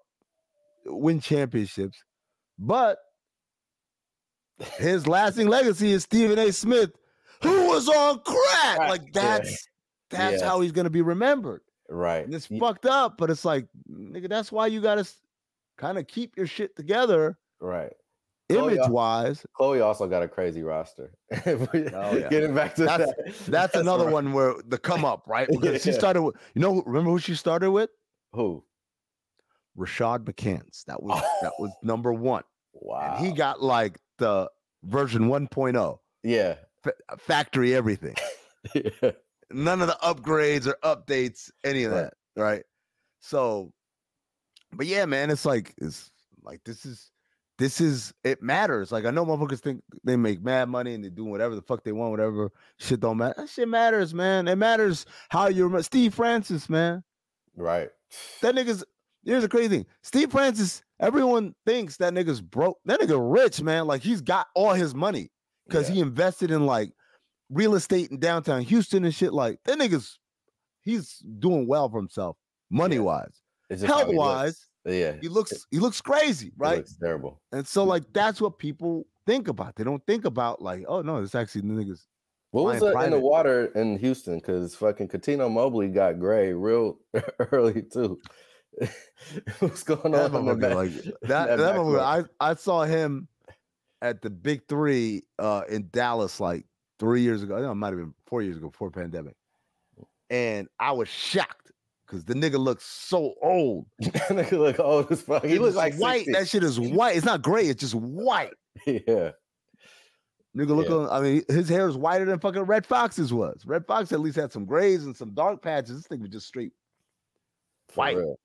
win 0.84 1.20
championships. 1.20 2.02
But 2.58 2.98
his 4.78 5.06
lasting 5.06 5.48
legacy 5.48 5.92
is 5.92 6.02
Stephen 6.02 6.38
A. 6.38 6.52
Smith, 6.52 6.90
who 7.42 7.66
was 7.68 7.88
on 7.88 8.20
crack. 8.20 8.78
Like 8.78 9.02
yeah. 9.14 9.38
that's 9.38 9.68
that's 10.10 10.40
Yeah. 10.42 10.48
how 10.48 10.60
he's 10.60 10.72
gonna 10.72 10.90
be 10.90 11.02
remembered. 11.02 11.62
Right. 11.88 12.24
And 12.24 12.34
it's 12.34 12.46
fucked 12.46 12.86
up, 12.86 13.16
but 13.18 13.30
it's 13.30 13.44
like, 13.44 13.66
nigga, 13.90 14.28
that's 14.28 14.50
why 14.52 14.66
you 14.66 14.80
gotta 14.80 15.08
kind 15.76 15.96
of 15.98 16.06
keep 16.06 16.36
your 16.36 16.46
shit 16.46 16.74
together. 16.76 17.38
Right. 17.60 17.92
Chloe 18.50 18.72
image 18.74 18.78
al- 18.86 18.90
wise, 18.92 19.44
Chloe 19.54 19.80
also 19.80 20.06
got 20.06 20.22
a 20.22 20.28
crazy 20.28 20.62
roster. 20.62 21.12
Oh, 21.46 21.68
yeah. 21.74 22.28
Getting 22.30 22.54
back 22.54 22.74
to 22.76 22.84
That's- 22.84 23.10
that, 23.16 23.46
that's 23.46 23.74
another 23.76 24.04
right. 24.04 24.12
one 24.14 24.32
where 24.32 24.54
the 24.66 24.78
come 24.78 25.04
up, 25.04 25.26
right? 25.26 25.46
Because 25.60 25.82
she 25.82 25.92
started 25.92 26.22
with, 26.22 26.36
you 26.54 26.62
know, 26.62 26.82
remember 26.86 27.10
who 27.10 27.18
she 27.18 27.34
started 27.34 27.70
with? 27.70 27.90
Who? 28.32 28.64
Rashad 29.76 30.24
McCants. 30.24 30.84
That 30.86 31.02
was 31.02 31.20
that 31.42 31.52
was 31.58 31.70
number 31.82 32.12
one. 32.12 32.42
Wow. 32.72 33.16
And 33.18 33.26
he 33.26 33.32
got 33.32 33.62
like 33.62 33.98
the 34.18 34.48
version 34.84 35.28
1.0, 35.28 35.98
yeah. 36.22 36.54
fa- 36.82 36.92
uh, 37.08 37.16
factory 37.16 37.74
everything. 37.74 38.14
yeah. 38.74 39.10
None 39.50 39.80
of 39.80 39.88
the 39.88 39.96
upgrades 40.02 40.66
or 40.66 40.76
updates, 40.84 41.50
any 41.64 41.84
of 41.84 41.92
Right. 41.92 42.10
that, 42.36 42.42
right? 42.42 42.62
So, 43.20 43.72
but 44.72 44.86
yeah, 44.86 45.06
man, 45.06 45.30
it's 45.30 45.44
like 45.46 45.74
it's 45.78 46.10
like 46.42 46.60
this 46.64 46.84
is 46.84 47.10
this 47.58 47.80
is 47.80 48.12
it 48.24 48.42
matters. 48.42 48.92
Like 48.92 49.04
I 49.04 49.10
know 49.10 49.26
motherfuckers 49.26 49.58
think 49.60 49.82
they 50.04 50.16
make 50.16 50.42
mad 50.42 50.68
money 50.68 50.94
and 50.94 51.04
they 51.04 51.10
do 51.10 51.24
whatever 51.24 51.54
the 51.54 51.62
fuck 51.62 51.82
they 51.84 51.92
want, 51.92 52.12
whatever 52.12 52.50
shit 52.78 53.00
don't 53.00 53.18
matter. 53.18 53.34
That 53.36 53.48
shit 53.48 53.68
matters, 53.68 54.14
man. 54.14 54.46
It 54.48 54.56
matters 54.56 55.04
how 55.28 55.48
you 55.48 55.64
remember 55.64 55.82
Steve 55.82 56.14
Francis, 56.14 56.68
man. 56.68 57.02
Right. 57.56 57.90
That 58.42 58.54
nigga's 58.54 58.84
here's 59.24 59.42
the 59.42 59.48
crazy 59.48 59.68
thing. 59.68 59.86
Steve 60.02 60.30
Francis, 60.30 60.82
everyone 61.00 61.54
thinks 61.66 61.96
that 61.98 62.14
nigga's 62.14 62.40
broke. 62.40 62.78
That 62.84 63.00
nigga 63.00 63.18
rich, 63.20 63.60
man. 63.60 63.86
Like 63.86 64.02
he's 64.02 64.20
got 64.20 64.46
all 64.54 64.72
his 64.72 64.94
money 64.94 65.30
because 65.66 65.88
Yeah. 65.88 65.96
he 65.96 66.00
invested 66.00 66.50
in 66.50 66.64
like 66.64 66.92
real 67.50 67.74
estate 67.74 68.10
in 68.10 68.18
downtown 68.20 68.62
Houston 68.62 69.04
and 69.04 69.14
shit. 69.14 69.32
Like 69.32 69.58
that 69.64 69.78
nigga's 69.78 70.18
he's 70.82 71.18
doing 71.40 71.66
well 71.66 71.88
for 71.90 71.98
himself, 71.98 72.36
money 72.70 73.00
wise. 73.00 73.42
Just 73.70 73.84
how 73.84 73.98
Health 73.98 74.10
he 74.10 74.16
wise, 74.16 74.66
Yeah. 74.88 75.16
he 75.20 75.28
looks 75.28 75.66
he 75.70 75.78
looks 75.78 76.00
crazy, 76.00 76.52
right? 76.56 76.78
looks 76.78 76.96
terrible. 76.96 77.40
And 77.52 77.66
so 77.66 77.84
like 77.84 78.04
that's 78.12 78.40
what 78.40 78.58
people 78.58 79.06
think 79.26 79.48
about. 79.48 79.76
They 79.76 79.84
don't 79.84 80.04
think 80.06 80.24
about 80.24 80.62
like, 80.62 80.84
oh 80.88 81.02
no, 81.02 81.18
it's 81.22 81.34
actually 81.34 81.62
the 81.62 81.68
niggas. 81.68 82.04
What 82.50 82.64
was 82.64 82.82
in 82.82 83.10
the 83.10 83.20
water 83.20 83.66
in 83.74 83.98
Houston? 83.98 84.36
Because 84.38 84.74
fucking 84.74 85.08
Cuttino 85.08 85.50
Mobley 85.50 85.88
got 85.88 86.18
gray 86.18 86.52
real 86.54 86.98
early 87.52 87.82
too. 87.82 88.18
What's 89.58 89.82
going 89.82 90.12
That 90.12 90.32
on? 90.34 90.36
in 90.36 90.46
the 90.46 90.54
motherfucker, 90.54 90.60
back- 90.60 90.74
like 90.74 90.92
that, 91.22 91.58
that 91.58 91.96
back? 91.96 92.26
I, 92.40 92.50
I 92.50 92.54
saw 92.54 92.84
him 92.84 93.28
at 94.00 94.22
the 94.22 94.30
big 94.30 94.62
three 94.68 95.24
uh 95.38 95.62
in 95.68 95.88
Dallas 95.92 96.40
like 96.40 96.64
three 96.98 97.20
years 97.22 97.42
ago. 97.42 97.56
I 97.56 97.60
think 97.60 97.70
it 97.70 97.74
might 97.74 97.88
have 97.88 97.98
been 97.98 98.14
four 98.26 98.42
years 98.42 98.56
ago 98.56 98.70
before 98.70 98.90
pandemic. 98.90 99.34
And 100.30 100.68
I 100.78 100.92
was 100.92 101.08
shocked 101.08 101.72
because 102.08 102.24
the 102.24 102.32
nigga 102.34 102.58
looks 102.58 102.84
so 102.86 103.34
old. 103.42 103.86
Nigga 104.02 104.52
look 104.52 104.78
old 104.80 105.12
as 105.12 105.20
fuck. 105.20 105.44
He 105.44 105.56
It 105.56 105.60
looks 105.60 105.76
like 105.76 105.94
white. 105.96 106.24
60. 106.24 106.32
That 106.32 106.48
shit 106.48 106.64
is 106.64 106.80
white. 106.80 107.16
It's 107.16 107.26
not 107.26 107.42
gray, 107.42 107.66
it's 107.68 107.80
just 107.80 107.94
white. 107.94 108.54
yeah. 108.86 109.32
Nigga 110.56 110.74
look 110.74 110.88
Yeah. 110.88 110.94
on, 110.94 111.08
I 111.10 111.20
mean, 111.20 111.42
his 111.48 111.68
hair 111.68 111.86
is 111.88 111.96
whiter 111.96 112.24
than 112.24 112.38
fucking 112.40 112.62
Redd 112.62 112.86
Foxx's 112.86 113.32
was. 113.32 113.62
Redd 113.66 113.86
Foxx 113.86 114.10
at 114.12 114.20
least 114.20 114.36
had 114.36 114.50
some 114.52 114.64
grays 114.64 115.04
and 115.04 115.14
some 115.16 115.34
dark 115.34 115.62
patches. 115.62 115.96
This 115.96 116.06
thing 116.06 116.20
was 116.20 116.30
just 116.30 116.46
straight. 116.48 116.72
White. 117.94 118.16
real. 118.16 118.38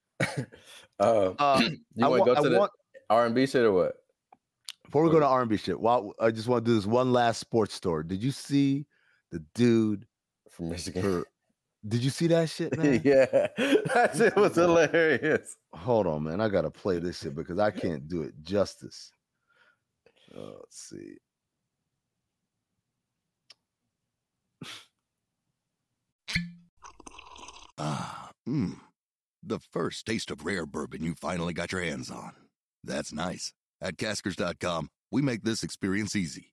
uh, 0.99 1.61
you 1.95 2.09
want 2.09 2.25
to 2.25 2.35
go 2.35 2.43
to 2.43 2.49
the 2.49 2.69
R 3.09 3.25
and 3.25 3.33
B 3.33 3.45
shit 3.45 3.63
or 3.63 3.71
what? 3.71 3.93
Before 4.85 5.03
we 5.03 5.09
go 5.09 5.19
to 5.19 5.25
R&B 5.25 5.57
shit, 5.57 5.79
well, 5.79 6.13
I 6.19 6.29
just 6.29 6.47
want 6.47 6.65
to 6.65 6.69
do 6.71 6.75
this 6.75 6.85
one 6.85 7.11
last 7.11 7.39
sports 7.39 7.73
story. 7.73 8.03
Did 8.03 8.21
you 8.21 8.29
see 8.29 8.85
the 9.31 9.39
dude 9.55 10.05
From 10.51 10.69
Michigan. 10.69 11.01
for? 11.01 11.27
Did 11.85 12.03
you 12.03 12.09
see 12.09 12.27
that 12.27 12.49
shit, 12.49 12.77
man? 12.77 13.01
yeah, 13.03 13.25
that 13.57 14.11
shit 14.15 14.35
was 14.35 14.55
hilarious. 14.55 15.57
Hold 15.73 16.07
on, 16.07 16.23
man. 16.23 16.39
I 16.39 16.47
gotta 16.49 16.71
play 16.71 16.99
this 16.99 17.19
shit 17.19 17.35
because 17.35 17.59
I 17.59 17.71
can't 17.83 18.07
do 18.07 18.23
it 18.23 18.33
justice. 18.41 19.11
Uh, 20.35 20.51
let's 20.59 20.79
see. 20.89 21.17
Ah, 27.77 28.31
mmm. 28.47 28.77
The 29.45 29.59
first 29.59 30.05
taste 30.05 30.31
of 30.31 30.45
rare 30.45 30.65
bourbon 30.65 31.03
you 31.03 31.15
finally 31.15 31.53
got 31.53 31.73
your 31.73 31.81
hands 31.81 32.09
on. 32.09 32.31
That's 32.83 33.11
nice. 33.11 33.53
At 33.81 33.97
Caskers.com, 33.97 34.89
we 35.11 35.21
make 35.21 35.43
this 35.43 35.63
experience 35.63 36.15
easy. 36.15 36.52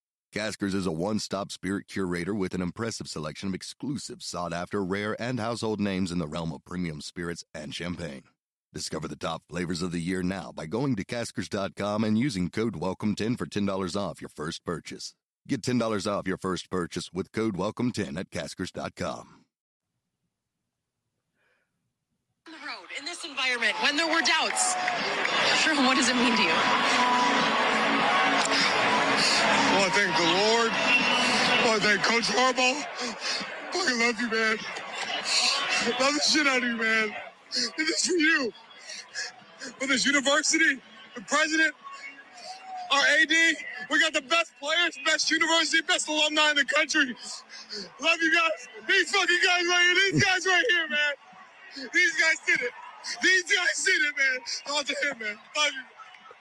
Caskers 0.33 0.73
is 0.73 0.85
a 0.85 0.91
one 0.93 1.19
stop 1.19 1.51
spirit 1.51 1.89
curator 1.89 2.33
with 2.33 2.53
an 2.53 2.61
impressive 2.61 3.07
selection 3.09 3.49
of 3.49 3.53
exclusive, 3.53 4.23
sought 4.23 4.53
after, 4.53 4.81
rare, 4.81 5.21
and 5.21 5.41
household 5.41 5.81
names 5.81 6.09
in 6.09 6.19
the 6.19 6.27
realm 6.27 6.53
of 6.53 6.63
premium 6.63 7.01
spirits 7.01 7.43
and 7.53 7.75
champagne. 7.75 8.23
Discover 8.73 9.09
the 9.09 9.17
top 9.17 9.43
flavors 9.49 9.81
of 9.81 9.91
the 9.91 9.99
year 9.99 10.23
now 10.23 10.53
by 10.55 10.67
going 10.67 10.95
to 10.95 11.03
Caskers.com 11.03 12.05
and 12.05 12.17
using 12.17 12.49
code 12.49 12.75
WELCOME10 12.75 13.37
for 13.37 13.45
$10 13.45 13.95
off 13.97 14.21
your 14.21 14.29
first 14.29 14.63
purchase. 14.63 15.15
Get 15.49 15.63
$10 15.63 16.09
off 16.09 16.27
your 16.27 16.37
first 16.37 16.69
purchase 16.69 17.11
with 17.11 17.33
code 17.33 17.57
WELCOME10 17.57 18.17
at 18.17 18.29
Caskers.com. 18.29 19.41
in 22.99 23.05
this 23.05 23.23
environment 23.23 23.73
when 23.83 23.95
there 23.95 24.07
were 24.07 24.21
doubts. 24.21 24.75
What 25.65 25.95
does 25.95 26.09
it 26.09 26.15
mean 26.15 26.35
to 26.35 26.43
you? 26.43 27.30
I 29.21 29.79
want 29.79 29.93
to 29.93 29.99
thank 29.99 30.17
the 30.17 30.23
Lord. 30.23 30.71
I 30.71 31.63
want 31.67 31.81
to 31.81 31.87
thank 31.87 32.03
Coach 32.03 32.27
Harbaugh. 32.33 32.83
Fucking 33.71 33.99
love 33.99 34.19
you, 34.19 34.29
man. 34.29 34.57
Love 35.99 36.13
the 36.13 36.21
shit 36.21 36.47
out 36.47 36.57
of 36.57 36.63
you, 36.63 36.77
man. 36.77 37.15
Did 37.77 37.87
this 37.87 38.05
for 38.07 38.13
you. 38.13 38.51
For 39.79 39.87
this 39.87 40.05
university, 40.05 40.79
the 41.15 41.21
president, 41.21 41.73
our 42.91 43.01
AD, 43.21 43.29
we 43.89 43.99
got 43.99 44.13
the 44.13 44.21
best 44.21 44.53
players, 44.59 44.97
best 45.05 45.29
university, 45.29 45.81
best 45.83 46.07
alumni 46.09 46.49
in 46.51 46.55
the 46.57 46.65
country. 46.65 47.15
Love 48.01 48.17
you 48.21 48.33
guys. 48.33 48.67
These 48.87 49.11
fucking 49.11 49.39
guys 49.45 49.65
right 49.69 49.83
here. 49.83 50.11
These 50.11 50.23
guys 50.23 50.45
right 50.45 50.65
here, 50.69 50.87
man. 50.89 51.89
These 51.93 52.11
guys 52.19 52.35
did 52.47 52.61
it. 52.61 52.71
These 53.23 53.43
guys 53.43 53.85
did 53.85 54.01
it, 54.01 54.13
man. 54.17 54.77
On 54.77 54.83
to 54.83 54.93
him, 54.93 55.19
man. 55.19 55.37
Love 55.55 55.71
you. 55.71 55.83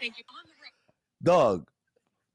Thank 0.01 0.19
you. 0.19 0.25
On 0.29 0.47
the 0.47 0.53
road. 0.53 1.23
Dog. 1.23 1.67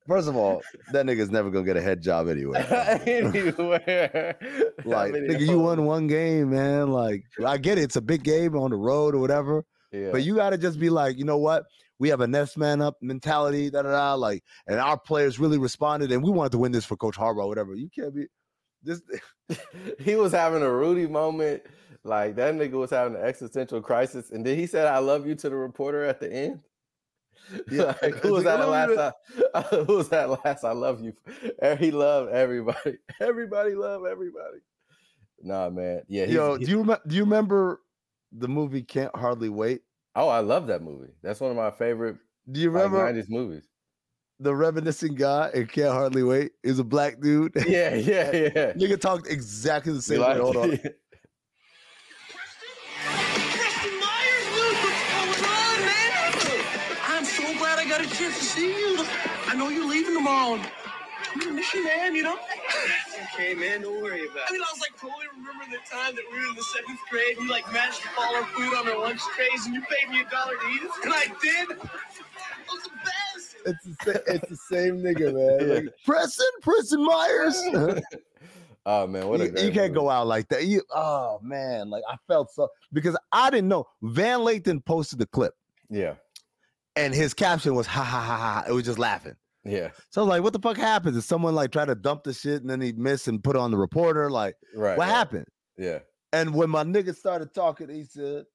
First 0.07 0.27
of 0.27 0.35
all, 0.35 0.61
that 0.91 1.05
nigga's 1.05 1.31
never 1.31 1.49
gonna 1.49 1.65
get 1.65 1.77
a 1.77 1.81
head 1.81 2.01
job 2.01 2.27
anyway. 2.27 2.63
Anywhere. 3.07 4.37
like, 4.85 5.13
nigga, 5.13 5.47
you 5.47 5.59
won 5.59 5.85
one 5.85 6.05
game, 6.05 6.51
man. 6.51 6.91
Like, 6.91 7.23
I 7.43 7.57
get 7.57 7.79
it, 7.79 7.83
it's 7.85 7.95
a 7.95 8.01
big 8.01 8.23
game 8.23 8.55
on 8.55 8.69
the 8.69 8.77
road 8.77 9.15
or 9.15 9.19
whatever. 9.19 9.65
Yeah. 9.91 10.11
But 10.11 10.23
you 10.23 10.35
gotta 10.35 10.57
just 10.57 10.79
be 10.79 10.89
like, 10.89 11.17
you 11.17 11.25
know 11.25 11.37
what? 11.37 11.63
We 11.97 12.09
have 12.09 12.21
a 12.21 12.27
next 12.27 12.57
man 12.57 12.81
up 12.81 12.97
mentality, 13.01 13.71
da 13.71 13.81
da 13.81 13.91
da. 13.91 14.13
Like, 14.13 14.43
and 14.67 14.79
our 14.79 14.99
players 14.99 15.39
really 15.39 15.57
responded, 15.57 16.11
and 16.11 16.21
we 16.21 16.29
wanted 16.29 16.51
to 16.51 16.57
win 16.59 16.71
this 16.71 16.85
for 16.85 16.97
Coach 16.97 17.17
Harbaugh, 17.17 17.47
whatever. 17.47 17.73
You 17.73 17.89
can't 17.89 18.13
be 18.13 18.27
this. 18.83 19.01
he 19.99 20.15
was 20.15 20.31
having 20.31 20.61
a 20.61 20.71
Rudy 20.71 21.07
moment. 21.07 21.63
Like 22.03 22.35
that 22.35 22.53
nigga 22.53 22.73
was 22.73 22.91
having 22.91 23.15
an 23.15 23.23
existential 23.23 23.81
crisis, 23.81 24.29
and 24.29 24.45
then 24.45 24.55
he 24.55 24.67
said, 24.67 24.85
"I 24.85 24.99
love 24.99 25.25
you" 25.25 25.33
to 25.33 25.49
the 25.49 25.55
reporter 25.55 26.03
at 26.03 26.19
the 26.19 26.31
end. 26.31 26.59
Yeah, 27.71 27.93
like, 28.01 28.15
who 28.15 28.33
was 28.33 28.43
that 28.45 28.67
last? 28.67 29.13
I, 29.53 29.61
who 29.85 29.97
was 29.97 30.09
that 30.09 30.29
last? 30.29 30.63
I 30.63 30.71
love 30.71 31.01
you. 31.01 31.13
Eh, 31.61 31.75
he 31.75 31.91
loved 31.91 32.31
everybody. 32.31 32.97
Everybody 33.21 33.75
loved 33.75 34.05
everybody. 34.07 34.57
Nah, 35.41 35.69
man. 35.69 36.01
Yeah. 36.07 36.25
he's- 36.25 36.35
Yo, 36.35 36.57
do 36.57 36.65
you 36.65 36.77
remember? 36.79 37.01
Do 37.07 37.15
you 37.15 37.23
remember 37.23 37.81
the 38.31 38.47
movie 38.47 38.81
Can't 38.81 39.15
Hardly 39.15 39.49
Wait? 39.49 39.81
oh, 40.15 40.27
I 40.29 40.39
love 40.39 40.67
that 40.67 40.81
movie. 40.81 41.11
That's 41.21 41.39
one 41.41 41.51
of 41.51 41.57
my 41.57 41.71
favorite 41.71 42.15
Do 42.49 42.59
you 42.61 42.71
like, 42.71 42.83
remember 42.85 43.13
90s 43.21 43.29
movies. 43.29 43.63
the 44.39 44.55
reminiscent 44.55 45.17
guy 45.17 45.51
in 45.53 45.67
Can't 45.67 45.91
Hardly 45.93 46.23
Wait? 46.23 46.53
Is 46.63 46.79
a 46.79 46.83
black 46.83 47.19
dude. 47.21 47.51
Yeah, 47.67 47.93
yeah, 47.95 48.31
yeah. 48.33 48.73
Nigga 48.73 48.99
talked 48.99 49.27
exactly 49.27 49.91
the 49.93 50.01
same 50.01 50.21
way. 50.21 50.37
Hold 50.37 50.57
on. 50.57 50.79
A 58.05 58.07
chance 58.07 58.37
to 58.37 58.43
see 58.45 58.67
you. 58.67 59.03
I 59.47 59.55
know 59.57 59.69
you're 59.69 59.89
leaving 59.89 60.13
tomorrow. 60.13 60.61
I'm 61.33 61.39
gonna 61.39 61.53
miss 61.53 61.73
you, 61.73 61.83
man, 61.85 62.13
you 62.13 62.21
know? 62.21 62.37
okay, 63.33 63.55
man, 63.55 63.81
don't 63.81 63.99
worry 63.99 64.25
about 64.25 64.35
it. 64.37 64.43
I 64.47 64.51
mean, 64.51 64.61
I 64.61 64.67
was 64.71 64.79
like, 64.79 64.91
totally 64.99 65.25
remember 65.35 65.65
the 65.71 65.81
time 65.89 66.13
that 66.13 66.23
we 66.31 66.37
were 66.39 66.45
in 66.49 66.55
the 66.55 66.61
seventh 66.61 66.99
grade 67.09 67.37
and 67.37 67.47
you 67.47 67.51
like 67.51 67.65
matched 67.73 68.03
all 68.19 68.35
our 68.35 68.45
food 68.45 68.75
on 68.75 68.87
our 68.89 68.99
lunch 68.99 69.21
trays 69.35 69.65
and 69.65 69.73
you 69.73 69.81
paid 69.81 70.07
me 70.11 70.21
a 70.21 70.29
dollar 70.29 70.53
to 70.53 70.67
eat 70.67 70.83
it? 70.83 70.91
And 71.03 71.13
I 71.15 71.25
did? 71.41 71.71
It 71.71 72.71
was 72.71 72.83
the 72.83 72.89
best. 73.03 73.55
it's 73.65 73.85
the 73.85 74.13
same, 74.13 74.35
it's 74.35 74.49
the 74.49 74.55
same 74.55 75.01
nigga, 75.01 75.33
man. 75.33 75.69
Like, 75.85 75.93
Preston, 76.05 76.45
Preston 76.61 77.03
Meyers. 77.03 77.59
oh 78.85 79.07
man, 79.07 79.27
what 79.27 79.41
a 79.41 79.45
you, 79.45 79.51
great 79.51 79.63
you 79.65 79.71
can't 79.71 79.93
movie. 79.93 79.93
go 79.95 80.09
out 80.11 80.27
like 80.27 80.47
that. 80.49 80.65
You, 80.65 80.83
oh 80.93 81.39
man, 81.41 81.89
like 81.89 82.03
I 82.07 82.17
felt 82.27 82.51
so 82.51 82.69
because 82.93 83.17
I 83.31 83.49
didn't 83.49 83.67
know. 83.67 83.85
Van 84.03 84.41
Lathan 84.41 84.85
posted 84.85 85.17
the 85.17 85.25
clip, 85.25 85.55
Yeah, 85.89 86.13
and 86.95 87.13
his 87.13 87.33
caption 87.33 87.75
was 87.75 87.87
"ha 87.87 88.03
ha 88.03 88.19
ha 88.21 88.37
ha." 88.37 88.63
It 88.67 88.71
was 88.73 88.83
just 88.85 88.99
laughing. 88.99 89.35
yeah, 89.63 89.89
So 90.11 90.21
I 90.21 90.23
was 90.25 90.29
like, 90.29 90.43
"What 90.43 90.53
the 90.53 90.59
fuck 90.59 90.77
happened? 90.77 91.15
Did 91.15 91.23
someone 91.23 91.55
like 91.55 91.71
try 91.71 91.85
to 91.85 91.95
dump 91.95 92.23
the 92.23 92.33
shit 92.33 92.61
and 92.61 92.69
then 92.69 92.81
he 92.81 92.91
missed 92.93 93.27
and 93.27 93.43
put 93.43 93.55
on 93.55 93.71
the 93.71 93.77
reporter? 93.77 94.29
Like, 94.29 94.55
right. 94.75 94.97
what 94.97 95.07
right. 95.07 95.13
happened?" 95.13 95.47
Yeah, 95.77 95.99
And 96.33 96.53
when 96.53 96.69
my 96.69 96.83
nigga 96.83 97.15
started 97.15 97.53
talking, 97.53 97.89
he 97.89 98.03
said, 98.03 98.45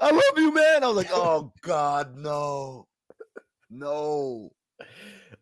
"I 0.00 0.10
love 0.10 0.22
you, 0.38 0.52
man." 0.54 0.84
I 0.84 0.86
was 0.88 0.96
like, 0.96 1.10
"Oh 1.12 1.52
God, 1.62 2.16
no, 2.16 2.86
no." 3.70 4.50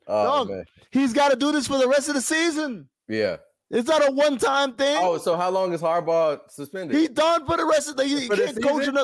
oh 0.06 0.24
Dog. 0.24 0.50
man, 0.50 0.64
He's 0.90 1.12
got 1.12 1.30
to 1.30 1.36
do 1.36 1.52
this 1.52 1.66
for 1.66 1.78
the 1.78 1.88
rest 1.88 2.08
of 2.08 2.14
the 2.14 2.20
season. 2.20 2.88
yeah. 3.08 3.36
It's 3.72 3.86
not 3.88 4.08
a 4.08 4.10
one-time 4.10 4.74
thing. 4.74 4.98
Oh, 5.00 5.16
so 5.18 5.36
how 5.36 5.48
long 5.48 5.72
is 5.72 5.80
Harbaugh 5.80 6.40
suspended? 6.50 6.96
He's 6.96 7.10
done 7.10 7.46
for 7.46 7.56
the 7.56 7.64
rest 7.64 7.88
of 7.88 7.96
the. 7.96 8.08
You 8.08 8.26
For 8.26 8.34
can't 8.34 8.60
coach 8.60 8.86
season? 8.86 8.98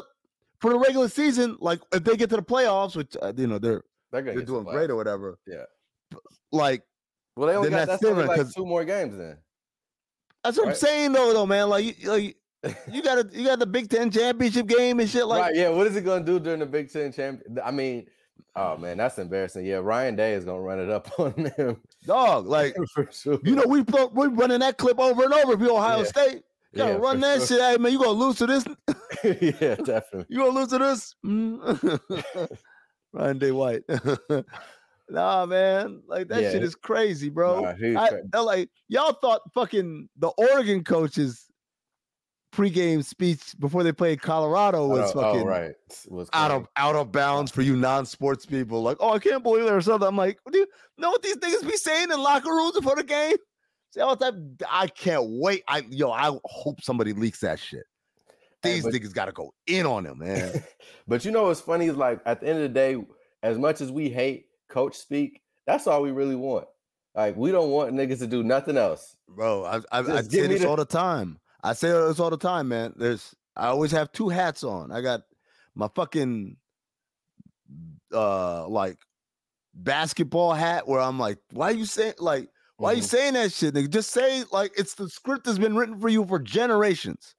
For 0.60 0.70
the 0.70 0.78
regular 0.78 1.08
season. 1.08 1.56
Like 1.60 1.80
if 1.92 2.04
they 2.04 2.16
get 2.16 2.30
to 2.30 2.36
the 2.36 2.42
playoffs, 2.42 2.96
which 2.96 3.16
uh, 3.20 3.32
you 3.36 3.46
know 3.46 3.58
they're 3.58 3.82
They're, 4.12 4.22
they're 4.22 4.42
doing 4.42 4.64
great 4.64 4.90
or 4.90 4.96
whatever. 4.96 5.38
Yeah. 5.46 5.64
Like 6.52 6.82
Well, 7.36 7.48
they 7.48 7.56
only 7.56 7.70
got 7.70 7.88
that's 7.88 8.04
only 8.04 8.25
like 8.25 8.52
two 8.52 8.64
more 8.66 8.84
games 8.84 9.16
then. 9.16 9.36
that's 10.44 10.56
what 10.56 10.66
Right. 10.66 10.72
I'm 10.72 10.78
saying 10.78 11.12
though, 11.12 11.32
though, 11.32 11.46
man. 11.46 11.68
Like 11.68 11.84
you, 12.02 12.08
like 12.10 12.36
you 12.90 13.02
got 13.02 13.30
to 13.30 13.38
you 13.38 13.44
got 13.46 13.58
the 13.58 13.66
Big 13.66 13.88
Ten 13.90 14.10
championship 14.10 14.66
game 14.66 15.00
and 15.00 15.08
shit. 15.08 15.26
Like 15.26 15.42
right? 15.42 15.54
Yeah. 15.54 15.68
What 15.70 15.86
is 15.86 15.96
it 15.96 16.04
gonna 16.04 16.25
do 16.25 16.38
during 16.40 16.60
the 16.60 16.66
Big 16.66 16.90
Ten 16.90 17.12
champion? 17.12 17.58
I 17.64 17.70
mean, 17.70 18.06
oh 18.54 18.76
man, 18.76 18.96
that's 18.96 19.18
embarrassing. 19.18 19.66
Yeah, 19.66 19.76
Ryan 19.76 20.16
Day 20.16 20.32
is 20.34 20.44
gonna 20.44 20.60
run 20.60 20.80
it 20.80 20.90
up 20.90 21.10
on 21.18 21.34
them 21.56 21.76
dog, 22.04 22.46
like 22.46 22.75
sure. 23.10 23.38
you 23.44 23.54
know 23.56 23.64
we 23.66 23.82
we 24.12 24.26
running 24.28 24.60
that 24.60 24.78
clip 24.78 24.98
over 24.98 25.25
and 25.25 25.34
over. 25.34 25.52
If 25.52 25.60
you're 25.60 25.72
Ohio 25.72 25.98
Yeah. 25.98 26.04
State, 26.04 26.34
you 26.34 26.42
gotta 26.76 26.92
Yeah, 26.92 26.99
run 26.99 27.21
that 27.21 27.38
sure. 27.38 27.47
shit. 27.47 27.61
Hey 27.61 27.76
man, 27.78 27.92
you 27.92 27.99
gonna 27.99 28.11
lose 28.11 28.37
to 28.37 28.47
this? 28.47 28.64
yeah, 29.25 29.76
definitely. 29.76 30.26
You 30.28 30.38
gonna 30.38 30.59
lose 30.59 30.68
to 30.68 30.78
this? 30.78 31.14
Mm. 31.25 32.49
Ryan 33.12 33.38
Day 33.38 33.52
White. 33.52 33.83
nah, 35.09 35.47
man, 35.47 36.02
like 36.06 36.28
that 36.28 36.42
Yeah, 36.42 36.52
shit 36.52 36.62
is 36.62 36.75
crazy, 36.75 37.28
bro. 37.28 37.62
Nah, 37.62 38.00
I, 38.00 38.09
cra- 38.09 38.23
I 38.35 38.40
like 38.40 38.71
y'all 38.88 39.14
thought 39.14 39.40
fucking 39.54 40.09
the 40.18 40.28
Oregon 40.37 40.85
coaches 40.85 41.47
pregame 42.52 43.04
speech 43.04 43.54
before 43.59 43.83
they 43.83 43.92
played 43.92 44.23
Colorado 44.23 44.87
was 44.87 45.12
oh, 45.14 45.21
oh, 45.21 45.23
fucking 45.23 45.47
right. 45.47 45.75
Was 46.09 46.28
out 46.33 46.50
of 46.50 46.66
out 46.76 46.97
of 46.97 47.12
bounds 47.12 47.50
for 47.52 47.62
you 47.62 47.76
non-sports 47.76 48.47
people. 48.47 48.83
Like, 48.83 48.97
oh, 49.00 49.12
I 49.12 49.18
can't 49.18 49.42
believe 49.42 49.64
there 49.64 49.76
or 49.76 49.83
something. 49.83 50.09
I'm 50.09 50.16
like, 50.16 50.38
do 50.50 50.59
you 50.59 50.66
know 50.99 51.11
what 51.11 51.23
these 51.23 51.37
niggas 51.37 51.66
be 51.68 51.76
saying 51.76 52.11
in 52.11 52.21
locker 52.21 52.50
rooms 52.50 52.73
before 52.73 52.97
the 52.97 53.04
game? 53.04 53.37
See 53.93 54.00
all. 54.00 54.19
I 54.71 54.87
can't 54.88 55.25
wait. 55.40 55.62
I 55.69 55.85
yo, 55.88 56.11
I 56.11 56.31
hope 56.45 56.83
somebody 56.83 57.12
leaks 57.12 57.40
that 57.40 57.59
shit. 57.59 57.85
Hey, 58.62 58.75
These 58.75 58.85
but- 58.85 58.93
niggas 58.95 59.12
gotta 59.14 59.33
go 59.33 59.52
in 59.66 59.87
on 59.87 60.07
him, 60.07 60.19
man. 60.19 60.62
but 61.09 61.25
you 61.25 61.31
know 61.31 61.45
what's 61.45 61.61
funny 61.61 61.87
is 61.87 61.97
like 61.97 62.21
at 62.26 62.40
the 62.40 62.49
end 62.49 62.57
of 62.59 62.62
the 62.62 62.69
day, 62.69 62.97
as 63.43 63.59
much 63.59 63.81
as 63.81 63.90
we 63.90 64.09
hate 64.09 64.47
coach 64.69 64.97
speak, 64.97 65.43
that's 65.66 65.87
all 65.87 66.02
we 66.02 66.11
really 66.11 66.37
want. 66.37 66.66
Like 67.14 67.37
we 67.37 67.50
don't 67.52 67.71
want 67.71 67.95
niggas 67.95 68.19
to 68.19 68.26
do 68.26 68.43
nothing 68.43 68.76
else. 68.76 69.16
Bro, 69.28 69.64
I, 69.64 69.76
I, 69.93 70.00
I 70.00 70.23
say 70.23 70.47
this 70.47 70.62
the- 70.62 70.69
all 70.69 70.76
the 70.76 70.85
time. 70.85 71.38
I 71.62 71.73
say 71.73 71.88
this 71.90 72.21
all 72.21 72.31
the 72.31 72.37
time, 72.37 72.69
man. 72.69 72.93
There's 72.97 73.35
I 73.57 73.69
always 73.69 73.90
have 73.93 74.12
two 74.12 74.28
hats 74.28 74.62
on. 74.62 74.93
I 74.93 75.00
got 75.00 75.23
my 75.75 75.88
fucking 75.95 76.57
uh 78.12 78.69
like 78.69 78.99
basketball 79.75 80.52
hat 80.55 80.87
where 80.87 81.00
I'm 81.00 81.19
like, 81.19 81.38
why 81.52 81.71
you 81.71 81.85
saying 81.85 82.14
like 82.19 82.49
why 82.78 82.92
you 82.92 83.02
Mhm. 83.02 83.06
saying 83.06 83.33
that 83.35 83.52
shit? 83.52 83.75
Nigga? 83.75 83.90
Just 83.90 84.11
say 84.11 84.45
like 84.52 84.73
it's 84.76 84.95
the 84.95 85.09
script 85.09 85.45
that's 85.45 85.59
been 85.59 85.76
written 85.76 85.99
for 86.00 86.09
you 86.09 86.25
for 86.26 86.38
generations. 86.38 87.35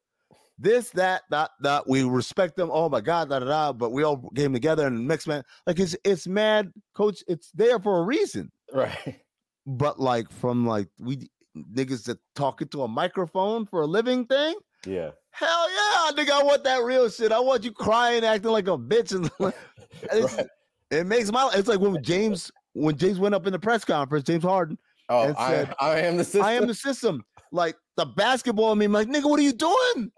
This, 0.59 0.89
that, 0.91 1.21
that, 1.29 1.51
that. 1.61 1.87
We 1.87 2.03
respect 2.03 2.55
them. 2.55 2.69
Oh 2.73 2.89
my 2.89 2.99
god, 3.01 3.29
da 3.29 3.39
da 3.39 3.45
da. 3.45 3.73
But 3.73 3.91
we 3.91 4.01
all 4.03 4.27
came 4.35 4.53
together 4.53 4.87
and 4.87 5.07
mixed 5.07 5.27
man. 5.27 5.43
Like 5.67 5.79
it's 5.79 5.95
it's 6.03 6.27
mad, 6.27 6.71
coach. 6.95 7.23
It's 7.27 7.51
there 7.51 7.79
for 7.79 7.99
a 7.99 8.03
reason 8.03 8.51
Right. 8.73 9.21
but 9.67 9.99
like 9.99 10.31
from 10.31 10.65
like 10.65 10.87
we 10.99 11.29
niggas 11.55 12.05
that 12.05 12.17
talking 12.35 12.67
to 12.69 12.83
a 12.83 12.87
microphone 12.87 13.65
for 13.67 13.81
a 13.81 13.85
living 13.85 14.25
thing. 14.25 14.55
Yeah. 14.85 15.11
Hell 15.31 15.69
yeah, 15.69 16.11
nigga! 16.13 16.31
I 16.31 16.41
want 16.43 16.63
that 16.63 16.81
real 16.83 17.07
shit. 17.09 17.31
I 17.31 17.39
want 17.39 17.63
you 17.63 17.71
crying, 17.71 18.23
acting 18.23 18.49
like 18.49 18.67
a 18.67 18.77
bitch, 18.77 19.11
and 19.13 19.29
Right. 19.39 20.47
it 20.89 21.05
makes 21.05 21.31
my. 21.31 21.51
It's 21.53 21.67
like 21.67 21.79
when 21.79 22.01
James 22.01 22.51
when 22.73 22.97
James 22.97 23.19
went 23.19 23.35
up 23.35 23.45
in 23.45 23.53
the 23.53 23.59
press 23.59 23.85
conference, 23.85 24.25
James 24.25 24.43
Harden. 24.43 24.79
Oh, 25.09 25.23
and 25.23 25.37
I, 25.37 25.49
said, 25.49 25.73
I 25.79 25.99
am 25.99 26.17
the 26.17 26.23
system. 26.23 26.43
I 26.43 26.53
am 26.53 26.67
the 26.67 26.73
system. 26.73 27.23
Like 27.51 27.75
the 27.95 28.05
basketball. 28.05 28.71
I 28.71 28.75
mean, 28.75 28.91
like 28.91 29.07
nigga, 29.07 29.29
what 29.29 29.39
are 29.39 29.43
you 29.43 29.53
doing? 29.53 30.11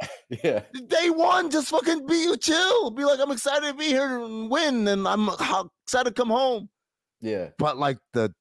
yeah. 0.43 0.63
Day 0.87 1.09
one, 1.11 1.51
just 1.51 1.69
fucking 1.69 2.07
be 2.07 2.15
you 2.15 2.37
chill. 2.37 2.89
Be 2.91 3.05
like, 3.05 3.19
I'm 3.19 3.31
excited 3.31 3.67
to 3.67 3.73
be 3.73 3.85
here 3.85 4.19
and 4.23 4.49
win, 4.49 4.87
and 4.87 5.07
I'm 5.07 5.29
excited 5.83 6.09
to 6.09 6.11
come 6.11 6.29
home. 6.29 6.69
Yeah. 7.21 7.49
But 7.59 7.77
like 7.77 7.97
the 8.13 8.33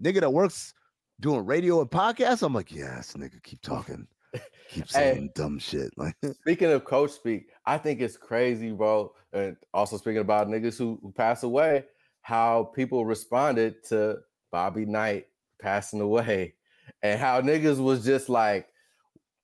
nigga 0.00 0.20
that 0.20 0.32
works 0.32 0.74
doing 1.20 1.46
radio 1.46 1.80
and 1.80 1.90
podcasts, 1.90 2.42
I'm 2.42 2.52
like, 2.54 2.72
yes, 2.72 3.12
nigga, 3.14 3.42
keep 3.42 3.60
talking. 3.62 4.06
Keep 4.32 4.40
Hey. 4.90 5.12
saying 5.14 5.30
dumb 5.34 5.58
shit. 5.58 5.92
Like 5.96 6.16
Speaking 6.40 6.72
of 6.72 6.84
coach 6.84 7.12
speak, 7.12 7.48
I 7.66 7.78
think 7.78 8.00
it's 8.00 8.16
crazy, 8.16 8.72
bro. 8.72 9.12
And 9.32 9.56
also 9.72 9.98
speaking 9.98 10.20
about 10.20 10.48
niggas 10.48 10.78
who, 10.78 10.98
who 11.02 11.12
pass 11.12 11.42
away, 11.42 11.84
how 12.22 12.64
people 12.74 13.04
responded 13.04 13.84
to 13.88 14.18
Bobby 14.50 14.84
Knight 14.86 15.26
passing 15.62 16.00
away, 16.00 16.54
and 17.02 17.18
how 17.18 17.40
niggas 17.40 17.78
was 17.82 18.04
just 18.04 18.28
like, 18.28 18.68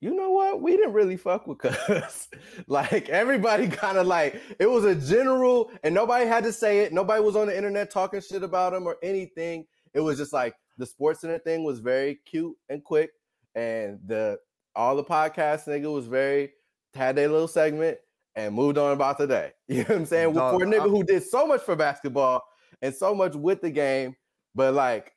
you 0.01 0.15
know 0.15 0.31
what? 0.31 0.61
We 0.61 0.73
didn't 0.77 0.93
really 0.93 1.17
fuck 1.17 1.47
with 1.47 1.59
cuz. 1.59 2.29
like 2.67 3.09
everybody 3.09 3.69
kind 3.85 3.99
of 3.99 4.07
like 4.07 4.41
it 4.59 4.67
was 4.71 4.85
a 4.85 4.95
general, 4.95 5.71
and 5.83 5.95
nobody 5.95 6.27
had 6.27 6.45
to 6.45 6.53
say 6.53 6.81
it. 6.81 6.93
Nobody 6.93 7.23
was 7.23 7.37
on 7.37 7.47
the 7.47 7.57
internet 7.57 7.91
talking 7.91 8.21
shit 8.21 8.43
about 8.43 8.75
him 8.75 8.87
or 8.87 8.97
anything. 9.03 9.67
It 9.95 10.01
was 10.01 10.19
just 10.19 10.33
like 10.33 10.55
the 10.77 10.87
sports 10.87 11.21
center 11.23 11.39
thing 11.39 11.65
was 11.65 11.81
very 11.81 12.21
cute 12.27 12.57
and 12.69 12.83
quick, 12.85 13.11
and 13.55 13.99
the 14.07 14.39
all 14.77 14.95
the 14.97 15.05
podcast 15.05 15.67
nigga 15.67 15.93
was 15.93 16.07
very 16.07 16.53
had 16.95 17.17
their 17.17 17.29
little 17.29 17.49
segment 17.49 17.99
and 18.37 18.55
moved 18.55 18.79
on 18.79 18.93
about 18.93 19.19
the 19.19 19.27
day. 19.27 19.53
You 19.69 19.79
know 19.79 19.83
what 19.89 19.97
I'm 19.97 20.07
saying? 20.07 20.33
Dog, 20.35 20.59
For 20.61 20.65
a 20.65 20.67
nigga 20.67 20.87
I- 20.87 20.89
who 20.89 21.03
did 21.05 21.23
so 21.25 21.47
much 21.47 21.63
for 21.63 21.75
basketball 21.77 22.43
and 22.83 22.95
so 22.95 23.15
much 23.15 23.35
with 23.35 23.61
the 23.61 23.71
game, 23.71 24.15
but 24.55 24.75
like 24.75 25.13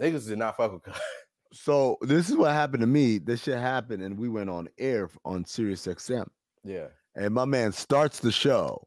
niggas 0.00 0.26
did 0.26 0.38
not 0.38 0.56
fuck 0.56 0.72
with 0.72 0.82
cuz. 0.82 0.94
so 1.52 1.96
this 2.02 2.28
is 2.28 2.36
what 2.36 2.52
happened 2.52 2.80
to 2.80 2.86
me. 2.86 3.18
This 3.18 3.42
shit 3.42 3.58
happened 3.58 4.02
and 4.02 4.18
we 4.18 4.28
went 4.28 4.50
on 4.50 4.68
air 4.78 5.08
on 5.24 5.44
Sirius 5.44 5.86
XM. 5.86 6.26
Yeah. 6.64 6.88
And 7.14 7.32
my 7.34 7.44
man 7.44 7.72
starts 7.72 8.20
the 8.20 8.32
show 8.32 8.86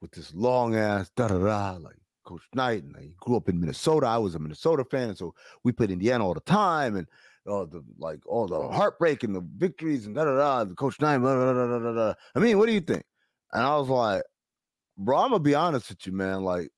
with 0.00 0.10
this 0.12 0.34
long 0.34 0.74
ass 0.74 1.10
da 1.16 1.28
da 1.28 1.38
da 1.38 1.78
like 1.78 1.96
Coach 2.24 2.42
Knight, 2.54 2.82
and 2.82 2.96
he 2.98 3.14
grew 3.20 3.36
up 3.36 3.48
in 3.48 3.60
Minnesota. 3.60 4.06
I 4.06 4.18
was 4.18 4.34
a 4.34 4.38
Minnesota 4.38 4.84
fan, 4.84 5.14
so 5.14 5.34
we 5.62 5.72
played 5.72 5.90
Indiana 5.90 6.26
all 6.26 6.34
the 6.34 6.40
time, 6.40 6.96
and 6.96 7.06
all 7.46 7.66
the 7.66 7.84
like 7.98 8.20
all 8.26 8.46
the 8.46 8.68
heartbreak 8.68 9.22
and 9.22 9.34
the 9.34 9.46
victories 9.56 10.06
and 10.06 10.14
da 10.14 10.24
da 10.24 10.36
da. 10.36 10.64
The 10.64 10.74
Coach 10.74 11.00
Knight, 11.00 11.18
blah, 11.18 11.34
blah, 11.34 11.52
blah, 11.52 11.78
blah, 11.78 11.92
blah. 11.92 12.14
I 12.34 12.38
mean, 12.38 12.58
what 12.58 12.66
do 12.66 12.72
you 12.72 12.80
think? 12.80 13.04
And 13.52 13.62
I 13.62 13.76
was 13.76 13.88
like, 13.88 14.22
bro, 14.98 15.18
I'm 15.18 15.30
gonna 15.30 15.40
be 15.40 15.54
honest 15.54 15.90
with 15.90 16.06
you, 16.06 16.12
man. 16.12 16.42
Like, 16.42 16.70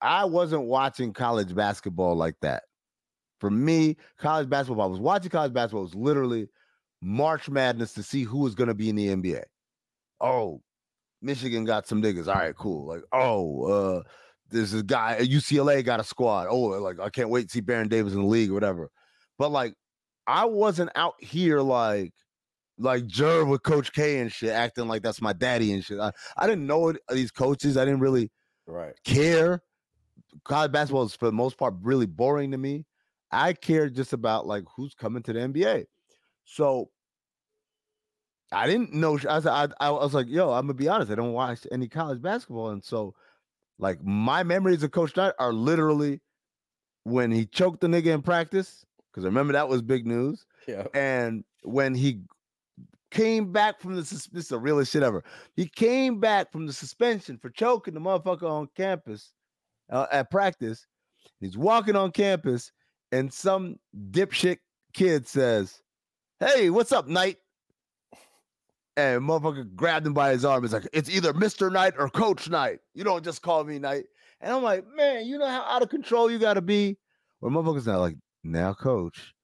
I 0.00 0.24
wasn't 0.24 0.64
watching 0.64 1.12
college 1.12 1.54
basketball 1.54 2.14
like 2.16 2.36
that. 2.42 2.64
For 3.40 3.50
me, 3.50 3.96
college 4.18 4.48
basketball, 4.48 4.86
I 4.86 4.90
was 4.90 5.00
watching 5.00 5.30
college 5.30 5.52
basketball 5.52 5.82
was 5.82 5.94
literally 5.94 6.48
March 7.00 7.48
Madness 7.48 7.92
to 7.94 8.02
see 8.02 8.24
who 8.24 8.38
was 8.38 8.54
gonna 8.54 8.74
be 8.74 8.88
in 8.88 8.96
the 8.96 9.08
NBA. 9.08 9.44
Oh, 10.20 10.60
Michigan 11.22 11.64
got 11.64 11.86
some 11.86 12.02
niggas. 12.02 12.26
All 12.28 12.34
right, 12.34 12.54
cool. 12.56 12.86
Like, 12.86 13.02
oh, 13.12 13.64
uh, 13.64 14.02
there's 14.50 14.74
a 14.74 14.82
guy 14.82 15.18
UCLA 15.20 15.84
got 15.84 16.00
a 16.00 16.04
squad. 16.04 16.48
Oh, 16.50 16.62
like 16.62 16.98
I 17.00 17.10
can't 17.10 17.30
wait 17.30 17.44
to 17.48 17.52
see 17.52 17.60
Baron 17.60 17.88
Davis 17.88 18.12
in 18.14 18.20
the 18.20 18.26
league 18.26 18.50
or 18.50 18.54
whatever. 18.54 18.90
But 19.38 19.50
like, 19.50 19.74
I 20.26 20.44
wasn't 20.46 20.90
out 20.96 21.14
here 21.20 21.60
like 21.60 22.12
like 22.78 23.06
Jer 23.06 23.44
with 23.44 23.62
Coach 23.62 23.92
K 23.92 24.20
and 24.20 24.32
shit, 24.32 24.50
acting 24.50 24.88
like 24.88 25.02
that's 25.02 25.20
my 25.20 25.32
daddy 25.32 25.72
and 25.72 25.84
shit. 25.84 25.98
I, 26.00 26.12
I 26.36 26.46
didn't 26.46 26.66
know 26.66 26.88
it, 26.88 26.96
these 27.12 27.30
coaches. 27.30 27.76
I 27.76 27.84
didn't 27.84 28.00
really 28.00 28.30
Right. 28.66 28.94
care. 29.04 29.62
College 30.44 30.72
basketball 30.72 31.04
is 31.04 31.14
for 31.14 31.26
the 31.26 31.32
most 31.32 31.56
part 31.56 31.74
really 31.82 32.06
boring 32.06 32.50
to 32.52 32.58
me. 32.58 32.84
I 33.30 33.52
care 33.52 33.88
just 33.90 34.12
about 34.12 34.46
like 34.46 34.64
who's 34.74 34.94
coming 34.94 35.22
to 35.24 35.32
the 35.32 35.40
NBA. 35.40 35.84
So 36.44 36.90
I 38.50 38.66
didn't 38.66 38.94
know. 38.94 39.18
I 39.28 39.36
was, 39.36 39.46
I, 39.46 39.68
I 39.80 39.90
was 39.90 40.14
like, 40.14 40.28
yo, 40.28 40.50
I'm 40.52 40.62
gonna 40.66 40.74
be 40.74 40.88
honest. 40.88 41.10
I 41.12 41.14
don't 41.16 41.32
watch 41.32 41.66
any 41.70 41.88
college 41.88 42.22
basketball, 42.22 42.70
and 42.70 42.82
so 42.82 43.14
like 43.78 44.02
my 44.02 44.42
memories 44.42 44.82
of 44.82 44.90
Coach 44.90 45.14
Knight 45.16 45.34
are 45.38 45.52
literally 45.52 46.20
when 47.04 47.30
he 47.30 47.46
choked 47.46 47.80
the 47.80 47.86
nigga 47.86 48.06
in 48.06 48.22
practice. 48.22 48.84
Because 49.12 49.24
I 49.24 49.28
remember 49.28 49.52
that 49.54 49.68
was 49.68 49.82
big 49.82 50.06
news 50.06 50.44
Yeah. 50.66 50.86
and 50.94 51.42
when 51.62 51.94
he 51.94 52.20
came 53.10 53.52
back 53.52 53.80
from 53.80 53.96
the 53.96 54.04
sus- 54.04 54.26
this 54.26 54.44
is 54.44 54.48
the 54.50 54.58
realest 54.58 54.92
shit 54.92 55.02
ever. 55.02 55.24
He 55.54 55.66
came 55.66 56.20
back 56.20 56.52
from 56.52 56.66
the 56.66 56.72
suspension 56.72 57.38
for 57.38 57.48
choking 57.50 57.94
the 57.94 58.00
motherfucker 58.00 58.48
on 58.48 58.68
campus 58.76 59.32
uh, 59.90 60.06
at 60.12 60.30
practice. 60.30 60.86
He's 61.40 61.56
walking 61.56 61.96
on 61.96 62.10
campus, 62.12 62.72
and 63.12 63.32
some 63.32 63.78
dipshit 64.10 64.58
kid 64.92 65.26
says, 65.26 65.82
"Hey, 66.40 66.70
what's 66.70 66.92
up, 66.92 67.06
Knight?" 67.06 67.38
And 68.96 69.22
motherfucker 69.22 69.74
grabbed 69.76 70.06
him 70.06 70.14
by 70.14 70.30
his 70.30 70.44
arm. 70.44 70.64
It's 70.64 70.72
like, 70.72 70.88
"It's 70.92 71.10
either 71.10 71.32
Mister 71.32 71.70
Knight 71.70 71.94
or 71.98 72.08
Coach 72.08 72.50
Knight. 72.50 72.80
You 72.94 73.04
don't 73.04 73.24
just 73.24 73.42
call 73.42 73.64
me 73.64 73.78
Knight." 73.78 74.04
And 74.40 74.52
I'm 74.52 74.62
like, 74.62 74.84
"Man, 74.94 75.26
you 75.26 75.38
know 75.38 75.46
how 75.46 75.62
out 75.62 75.82
of 75.82 75.88
control 75.88 76.30
you 76.30 76.38
got 76.38 76.54
to 76.54 76.62
be." 76.62 76.96
Well, 77.40 77.52
motherfuckers 77.52 77.86
not 77.86 78.00
like, 78.00 78.16
"Now, 78.42 78.74
Coach." 78.74 79.34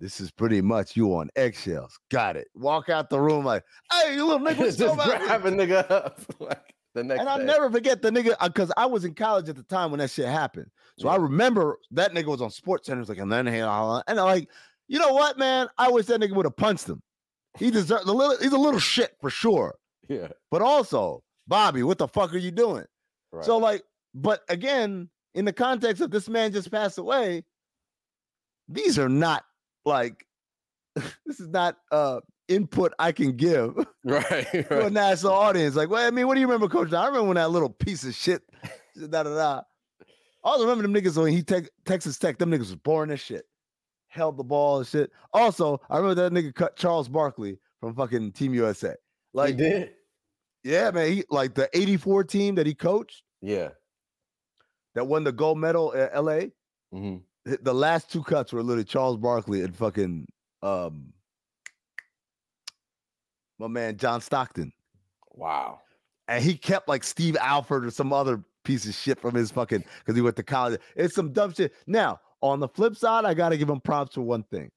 This 0.00 0.18
is 0.18 0.30
pretty 0.30 0.62
much 0.62 0.96
you 0.96 1.14
on 1.14 1.28
eggshells. 1.36 2.00
Got 2.10 2.36
it. 2.36 2.48
Walk 2.54 2.88
out 2.88 3.10
the 3.10 3.20
room 3.20 3.44
like, 3.44 3.62
hey, 3.92 4.14
you 4.14 4.24
little 4.24 4.40
nigga, 4.40 4.58
what's 4.58 4.76
just 4.78 4.98
on?" 4.98 5.08
nigga 5.52 5.90
up 5.90 6.18
like 6.40 6.74
the 6.94 7.04
next 7.04 7.20
And 7.20 7.28
I'll 7.28 7.38
day. 7.38 7.44
never 7.44 7.70
forget 7.70 8.02
the 8.02 8.10
nigga 8.10 8.36
because 8.42 8.72
I 8.76 8.86
was 8.86 9.04
in 9.04 9.14
college 9.14 9.48
at 9.48 9.56
the 9.56 9.62
time 9.62 9.90
when 9.90 9.98
that 9.98 10.10
shit 10.10 10.26
happened. 10.26 10.66
So 10.98 11.08
I 11.08 11.16
remember 11.16 11.78
that 11.92 12.12
nigga 12.12 12.26
was 12.26 12.42
on 12.42 12.50
Sports 12.50 12.86
Center. 12.86 13.04
Like, 13.04 13.18
and 13.18 13.30
then 13.32 13.46
he, 13.46 13.58
and 13.58 13.68
I'm 13.68 14.02
like, 14.16 14.48
you 14.88 14.98
know 14.98 15.12
what, 15.12 15.38
man? 15.38 15.68
I 15.78 15.90
wish 15.90 16.06
that 16.06 16.20
nigga 16.20 16.34
would 16.34 16.46
have 16.46 16.56
punched 16.56 16.88
him. 16.88 17.00
He 17.58 17.70
deserves 17.70 18.06
a 18.06 18.12
little. 18.12 18.36
He's 18.38 18.52
a 18.52 18.58
little 18.58 18.80
shit 18.80 19.16
for 19.20 19.30
sure. 19.30 19.76
Yeah. 20.08 20.28
But 20.50 20.62
also, 20.62 21.22
Bobby, 21.46 21.82
what 21.82 21.98
the 21.98 22.08
fuck 22.08 22.32
are 22.34 22.38
you 22.38 22.50
doing? 22.50 22.84
Right. 23.32 23.44
So 23.44 23.56
like, 23.58 23.82
but 24.14 24.42
again, 24.48 25.08
in 25.34 25.44
the 25.44 25.52
context 25.52 26.02
of 26.02 26.10
this 26.10 26.28
man 26.28 26.52
just 26.52 26.70
passed 26.70 26.98
away, 26.98 27.44
these 28.68 28.98
are 28.98 29.08
not 29.08 29.44
like 29.84 30.26
this 31.26 31.40
is 31.40 31.48
not 31.48 31.76
uh 31.92 32.20
input 32.50 32.92
I 32.98 33.12
can 33.12 33.36
give 33.36 33.74
right. 34.04 34.46
to 34.52 34.74
a 34.74 34.82
right. 34.84 34.92
national 34.92 35.32
audience. 35.32 35.74
Like, 35.76 35.88
well, 35.88 36.06
I 36.06 36.10
mean, 36.10 36.26
what 36.26 36.34
do 36.34 36.40
you 36.40 36.46
remember, 36.46 36.68
Coach? 36.68 36.92
I 36.92 37.06
remember 37.06 37.28
when 37.28 37.36
that 37.36 37.50
little 37.50 37.70
piece 37.70 38.04
of 38.04 38.14
shit. 38.14 38.42
Da 38.98 39.22
da 39.22 39.34
da. 39.34 39.60
I 40.44 40.48
also 40.50 40.64
remember 40.66 40.82
them 40.82 40.92
niggas 40.92 41.16
when 41.16 41.32
he 41.32 41.42
take 41.42 41.70
Texas 41.86 42.18
Tech. 42.18 42.36
Them 42.38 42.50
niggas 42.50 42.58
was 42.58 42.76
boring 42.76 43.10
as 43.12 43.20
shit. 43.20 43.44
Held 44.08 44.36
the 44.36 44.44
ball 44.44 44.78
and 44.78 44.86
shit. 44.86 45.10
Also, 45.32 45.80
I 45.88 45.96
remember 45.98 46.16
that 46.28 46.32
nigga 46.32 46.54
cut 46.54 46.76
Charles 46.76 47.08
Barkley 47.08 47.58
from 47.80 47.94
fucking 47.94 48.32
Team 48.32 48.52
USA. 48.52 48.94
Like, 49.32 49.50
he 49.50 49.56
did. 49.56 49.90
yeah, 50.64 50.90
man. 50.90 51.12
He 51.12 51.24
like 51.30 51.54
the 51.54 51.70
'84 51.72 52.24
team 52.24 52.56
that 52.56 52.66
he 52.66 52.74
coached 52.74 53.22
Yeah. 53.40 53.68
that 54.94 55.06
won 55.06 55.24
the 55.24 55.32
gold 55.32 55.58
medal 55.58 55.94
at 55.94 56.12
LA. 56.22 56.40
hmm 56.92 57.18
the 57.62 57.72
last 57.72 58.12
two 58.12 58.22
cuts 58.22 58.52
were 58.52 58.62
literally 58.62 58.84
Charles 58.84 59.16
Barkley 59.16 59.62
and 59.62 59.74
fucking 59.74 60.26
um 60.62 61.12
my 63.60 63.68
man 63.68 63.96
John 63.96 64.20
Stockton. 64.20 64.72
Wow. 65.32 65.80
And 66.26 66.42
he 66.42 66.56
kept 66.56 66.88
like 66.88 67.04
Steve 67.04 67.36
Alford 67.36 67.84
or 67.84 67.90
some 67.90 68.12
other 68.12 68.42
piece 68.64 68.86
of 68.88 68.94
shit 68.94 69.20
from 69.20 69.34
his 69.34 69.50
fucking 69.50 69.84
because 69.98 70.16
he 70.16 70.22
went 70.22 70.36
to 70.36 70.42
college. 70.42 70.80
It's 70.96 71.14
some 71.14 71.32
dumb 71.32 71.52
shit. 71.52 71.74
Now, 71.86 72.20
on 72.40 72.58
the 72.58 72.68
flip 72.68 72.96
side, 72.96 73.24
I 73.24 73.34
gotta 73.34 73.56
give 73.56 73.68
him 73.68 73.80
props 73.80 74.14
for 74.14 74.22
one 74.22 74.42
thing. 74.44 74.70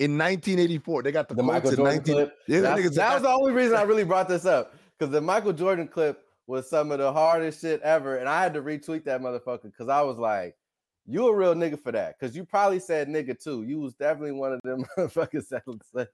In 0.00 0.12
1984, 0.16 1.02
they 1.02 1.12
got 1.12 1.28
the, 1.28 1.34
The 1.34 1.42
Michael 1.42 1.70
Jordan 1.72 1.96
19 1.96 2.14
clip. 2.14 2.36
Yeah, 2.46 2.60
that 2.60 2.94
that 2.94 3.14
was 3.14 3.22
the 3.22 3.28
only 3.28 3.52
reason 3.52 3.76
I 3.76 3.82
really 3.82 4.04
brought 4.04 4.28
this 4.28 4.46
up 4.46 4.74
because 4.98 5.12
the 5.12 5.20
Michael 5.20 5.52
Jordan 5.52 5.88
clip 5.88 6.24
was 6.46 6.68
some 6.68 6.90
of 6.92 6.98
the 6.98 7.12
hardest 7.12 7.60
shit 7.60 7.82
ever, 7.82 8.16
and 8.16 8.28
I 8.28 8.42
had 8.42 8.54
to 8.54 8.62
retweet 8.62 9.04
that 9.04 9.20
motherfucker 9.20 9.64
because 9.64 9.88
I 9.88 10.02
was 10.02 10.16
like, 10.16 10.56
"You 11.04 11.28
a 11.28 11.34
real 11.34 11.54
nigga 11.54 11.80
for 11.80 11.92
that?" 11.92 12.16
Because 12.18 12.36
you 12.36 12.44
probably 12.44 12.78
said 12.78 13.08
nigga 13.08 13.40
too. 13.40 13.64
You 13.64 13.80
was 13.80 13.94
definitely 13.94 14.32
one 14.32 14.52
of 14.52 14.60
them 14.62 14.84
motherfuckers 14.98 15.48
that 15.48 16.08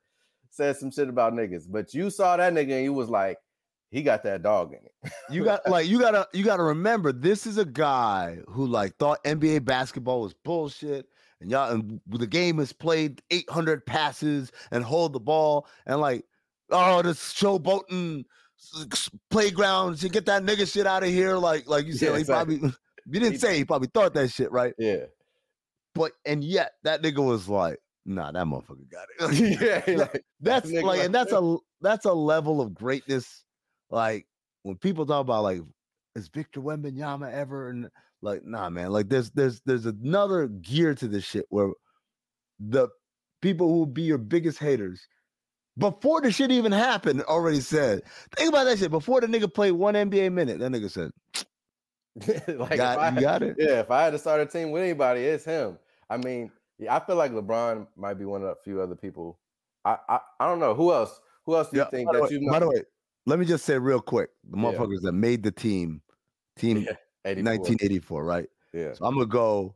said, 0.55 0.77
some 0.77 0.91
shit 0.91 1.09
about 1.09 1.33
niggas, 1.35 1.65
but 1.71 1.93
you 1.95 2.11
saw 2.11 2.37
that 2.37 2.53
nigga 2.53 2.73
and 2.73 2.85
you 2.85 2.93
was 2.93 3.09
like, 3.09 3.39
"He 3.91 4.03
got 4.03 4.23
that 4.25 4.43
dog 4.43 4.73
in 4.73 4.81
it." 4.85 5.13
you 5.31 5.45
got 5.45 5.69
like 5.69 5.87
you 5.87 5.99
gotta 5.99 6.27
you 6.33 6.45
gotta 6.45 6.63
remember 6.63 7.13
this 7.13 7.47
is 7.47 7.59
a 7.59 7.65
guy 7.65 8.39
who 8.49 8.67
like 8.67 8.97
thought 8.97 9.23
NBA 9.25 9.65
basketball 9.65 10.21
was 10.23 10.35
bullshit 10.45 11.07
and 11.41 11.51
y'all 11.51 11.73
and 11.73 12.01
the 12.09 12.27
game 12.27 12.59
is 12.61 12.73
played 12.73 13.21
800 13.31 13.85
passes 13.85 14.51
and 14.71 14.85
hold 14.85 15.13
the 15.13 15.21
ball 15.21 15.67
and 15.87 16.01
like 16.01 16.25
oh 16.71 17.03
this 17.03 17.33
showboating 17.35 18.25
s- 18.59 18.87
s- 18.93 19.11
you 20.03 20.09
get 20.09 20.27
that 20.27 20.43
nigga 20.45 20.71
shit 20.71 20.87
out 20.87 21.03
of 21.03 21.09
here 21.11 21.37
like 21.37 21.69
like 21.69 21.87
you 21.87 21.93
said 21.97 22.07
Yeah, 22.07 22.15
he 22.15 22.21
exactly. 22.21 22.59
probably 22.59 22.77
you 23.07 23.21
didn't 23.21 23.33
He- 23.33 23.39
say 23.39 23.57
he 23.59 23.65
probably 23.65 23.89
thought 23.93 24.15
that 24.15 24.29
shit 24.31 24.51
right 24.53 24.75
Yeah, 24.79 25.05
but 25.95 26.13
and 26.25 26.43
yet 26.43 26.73
that 26.85 27.03
nigga 27.03 27.23
was 27.25 27.49
like 27.49 27.79
nah 28.07 28.31
that 28.31 28.47
motherfucker 28.47 28.89
got 28.91 29.07
it 29.19 29.87
yeah. 29.89 29.97
like, 29.97 30.25
that's 30.41 30.71
like 30.71 31.01
and 31.01 31.15
that's 31.15 31.33
a 31.33 31.57
that's 31.81 32.05
a 32.05 32.13
level 32.13 32.61
of 32.61 32.75
greatness 32.75 33.45
like 33.91 34.27
when 34.63 34.77
people 34.77 35.07
talk 35.07 35.21
about 35.21 35.43
like 35.43 35.61
is 36.15 36.29
Victor 36.29 36.61
Wembanyama 36.61 37.33
ever 37.33 37.71
and 37.71 37.89
like 38.23 38.45
nah 38.45 38.69
man 38.69 38.91
like 38.91 39.09
there's 39.09 39.31
there's 39.31 39.61
there's 39.65 39.87
another 39.87 40.49
gear 40.49 40.95
to 40.95 41.09
this 41.09 41.25
shit 41.25 41.47
where 41.49 41.71
the 42.61 42.89
people 43.43 43.69
who 43.69 43.79
will 43.79 43.87
be 43.87 44.03
your 44.03 44.19
biggest 44.19 44.59
haters 44.59 45.07
before 45.77 46.21
the 46.21 46.31
shit 46.31 46.51
even 46.51 46.73
happened 46.73 47.23
already 47.23 47.61
said 47.61 48.03
think 48.37 48.49
about 48.49 48.65
that 48.65 48.79
shit 48.79 48.91
before 48.91 49.21
the 49.21 49.27
nigga 49.27 49.53
played 49.53 49.73
one 49.73 49.95
NBA 49.95 50.33
minute 50.33 50.59
that 50.61 50.71
nigga 50.71 50.91
said 50.91 51.11
like 52.59 52.77
got, 52.77 52.99
I- 52.99 53.11
you 53.11 53.21
got 53.21 53.43
it 53.43 53.57
Yeah, 53.59 53.81
if 53.81 53.91
I 53.91 54.05
had 54.05 54.11
to 54.11 54.19
start 54.19 54.41
a 54.41 54.47
team 54.47 54.71
with 54.71 54.83
anybody, 54.83 55.23
it's 55.23 55.45
him. 55.45 55.79
I 56.09 56.17
mean, 56.17 56.51
yeah, 56.79 56.95
I 56.95 57.01
feel 57.01 57.17
like 57.17 57.33
LeBron 57.33 57.87
might 57.97 58.15
be 58.15 58.25
one 58.25 58.43
of 58.43 58.49
the 58.49 58.57
few 58.65 58.81
other 58.81 58.95
people. 58.97 59.39
I 59.85 59.99
I, 60.09 60.21
I 60.41 60.47
don't 60.47 60.61
know 60.61 60.75
who 60.75 60.93
else. 60.93 61.21
Who 61.47 61.57
else 61.57 61.71
do 61.71 61.77
you 61.77 61.83
Yeah, 61.83 61.91
think 61.91 62.11
that 62.13 62.23
way, 62.23 62.29
you 62.31 62.51
by 62.51 62.59
the 62.61 62.69
way 62.69 62.83
let 63.27 63.39
me 63.39 63.45
just 63.47 63.65
say 63.65 63.79
real 63.79 64.01
quick 64.01 64.31
the 64.51 64.57
Yeah. 64.59 64.65
motherfuckers 64.65 65.01
that 65.03 65.13
made 65.13 65.43
the 65.43 65.53
team 65.53 66.03
team 66.57 66.79
Yeah, 66.79 66.97
84. 67.25 67.45
1984 67.53 68.25
right 68.25 68.49
Yeah, 68.73 68.93
So 68.95 69.05
I'm 69.05 69.15
gonna 69.15 69.27
go. 69.27 69.75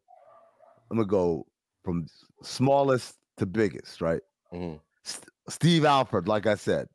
I'm 0.90 0.96
gonna 0.96 1.06
go 1.06 1.46
from 1.84 2.06
smallest 2.42 3.18
to 3.36 3.46
biggest, 3.46 4.00
right? 4.00 4.22
Mhm. 4.52 4.80
St- 5.02 5.28
Steve 5.48 5.84
Alford, 5.84 6.26
like 6.28 6.46
I 6.46 6.54
said, 6.54 6.88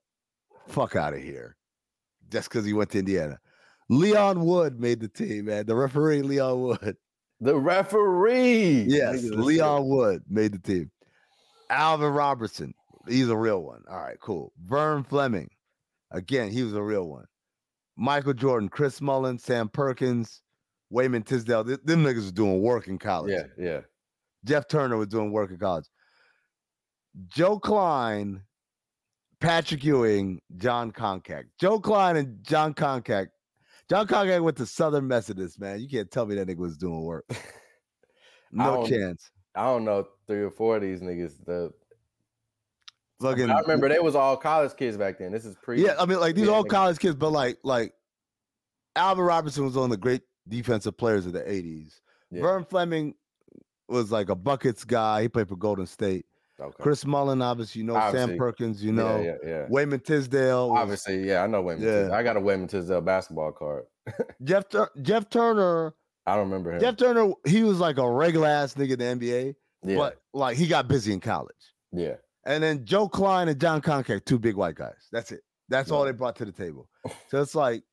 fuck 0.68 0.96
out 0.96 1.14
of 1.14 1.22
here, 1.22 1.56
just 2.30 2.50
because 2.50 2.66
he 2.66 2.74
went 2.74 2.90
to 2.92 3.00
Indiana. 3.00 3.40
Leon 3.90 4.44
Wood 4.46 4.80
made 4.80 5.00
the 5.00 5.08
team, 5.08 5.46
man. 5.46 5.66
The 5.66 5.76
referee, 5.76 6.22
Leon 6.24 6.62
Wood. 6.62 6.98
The 7.44 7.58
referee. 7.58 8.86
Yes, 8.88 9.22
Leon 9.24 9.88
Wood 9.88 10.24
made 10.30 10.54
the 10.54 10.60
team. 10.60 10.90
Alvin 11.70 12.14
Robertson, 12.14 12.74
he's 13.08 13.28
a 13.30 13.36
real 13.36 13.64
one. 13.64 13.84
All 13.90 14.00
right, 14.00 14.20
cool. 14.22 14.54
Vern 14.64 15.04
Fleming, 15.04 15.50
again, 16.12 16.52
he 16.52 16.64
was 16.64 16.74
a 16.74 16.82
real 16.82 17.08
one. 17.10 17.26
Michael 17.98 18.34
Jordan, 18.34 18.70
Chris 18.70 19.02
Mullin, 19.02 19.38
Sam 19.38 19.68
Perkins, 19.68 20.42
Wayman 20.90 21.24
Tisdale. 21.24 21.66
th- 21.66 21.82
them 21.84 22.04
niggas 22.04 22.16
was 22.16 22.32
doing 22.32 22.62
work 22.62 22.88
in 22.88 22.98
college. 22.98 23.34
Yeah, 23.34 23.64
yeah. 23.64 23.80
Jeff 24.46 24.68
Turner 24.68 24.98
was 24.98 25.08
doing 25.10 25.32
work 25.32 25.52
in 25.52 25.58
college. 25.58 25.86
Joe 27.28 27.60
Kleine, 27.60 28.42
Patrick 29.40 29.84
Ewing, 29.84 30.40
Jon 30.58 30.92
Koncak. 30.92 31.44
Joe 31.60 31.80
Kleine 31.80 32.18
and 32.18 32.44
Jon 32.44 32.74
Koncak. 32.74 33.28
Jon 33.94 34.08
Koncak 34.08 34.42
went 34.42 34.58
to 34.58 34.66
Southern 34.66 35.08
Methodist, 35.08 35.60
man. 35.60 35.80
You 35.80 35.88
can't 35.88 36.10
tell 36.10 36.26
me 36.26 36.34
that 36.34 36.48
nigga 36.48 36.58
was 36.58 36.78
doing 36.78 37.04
work. 37.04 37.26
No 38.56 38.76
don't- 38.76 38.90
chance. 38.90 39.32
I 39.56 39.66
don't 39.66 39.84
know 39.84 40.08
three 40.28 40.44
or 40.44 40.52
four 40.52 40.76
of 40.76 40.84
these 40.84 41.02
niggas. 41.02 41.44
The 41.44 41.72
Fucking, 43.20 43.50
I 43.50 43.60
remember 43.62 43.90
they 43.90 43.98
was 44.00 44.16
all 44.16 44.38
college 44.38 44.76
kids 44.78 44.96
back 44.96 45.18
then. 45.18 45.32
This 45.32 45.44
is 45.46 45.56
pre. 45.64 45.84
Yeah, 45.84 45.96
I 45.98 46.06
mean, 46.06 46.20
like 46.20 46.36
these 46.36 46.46
Yeah, 46.46 46.54
all 46.54 46.64
college 46.64 47.00
kids, 47.00 47.16
but 47.16 47.32
like, 47.32 47.58
like 47.64 47.94
Alvin 48.96 49.26
Robinson 49.26 49.66
was 49.66 49.76
one 49.76 49.86
of 49.86 49.90
the 49.90 49.98
great 49.98 50.22
defensive 50.48 50.96
players 50.96 51.26
of 51.26 51.34
the 51.34 51.42
'80s. 51.42 52.00
Yeah. 52.30 52.42
Vern 52.42 52.64
Fleming 52.66 53.16
was 53.88 54.12
like 54.12 54.30
a 54.30 54.36
buckets 54.36 54.84
guy. 54.84 55.24
He 55.24 55.30
played 55.30 55.50
for 55.50 55.56
Golden 55.56 55.88
State. 55.88 56.28
Okay. 56.62 56.84
Chris 56.84 57.06
Mullin, 57.06 57.42
obviously, 57.42 57.82
you 57.82 57.88
know 57.88 57.96
Obviously. 57.96 58.32
Sam 58.34 58.38
Perkins, 58.38 58.84
you 58.84 58.92
know 58.92 59.20
yeah, 59.20 59.36
yeah. 59.46 59.66
Wayman 59.70 60.00
Tisdale, 60.02 60.70
was- 60.70 60.80
Obviously, 60.82 61.28
yeah, 61.28 61.44
I 61.44 61.48
know 61.48 61.62
Wayman. 61.62 61.84
Yeah. 61.84 61.92
Tisdale. 61.92 62.14
I 62.14 62.24
got 62.24 62.38
a 62.38 62.40
Wayman 62.40 62.68
Tisdale 62.68 63.02
basketball 63.02 63.52
card. 63.52 63.84
Jeff 64.44 64.70
Tur- 64.70 64.92
Jeff 65.02 65.30
Turner. 65.30 65.94
I 66.26 66.36
don't 66.36 66.46
remember 66.46 66.74
him. 66.74 66.80
Jeff 66.80 66.96
Turner, 66.98 67.34
he 67.46 67.64
was 67.64 67.80
like 67.80 67.98
a 67.98 68.10
regular 68.10 68.48
ass 68.48 68.76
nigga 68.76 69.00
in 69.02 69.20
the 69.20 69.26
NBA, 69.28 69.56
yeah, 69.84 69.98
but 69.98 70.22
like 70.34 70.56
he 70.58 70.68
got 70.68 70.88
busy 70.88 71.12
in 71.14 71.20
college. 71.20 71.56
yeah. 71.92 72.16
And 72.46 72.62
then 72.62 72.84
Joe 72.86 73.08
Kleine 73.08 73.48
and 73.48 73.60
Jon 73.60 73.82
Koncak, 73.82 74.26
two 74.26 74.38
big 74.38 74.56
white 74.56 74.76
guys. 74.76 75.08
That's 75.14 75.32
it. 75.32 75.40
That's 75.70 75.92
all 75.92 76.04
they 76.04 76.12
brought 76.12 76.36
to 76.38 76.46
the 76.46 76.52
table. 76.52 76.90
So 77.30 77.42
it's 77.42 77.56
like 77.56 77.84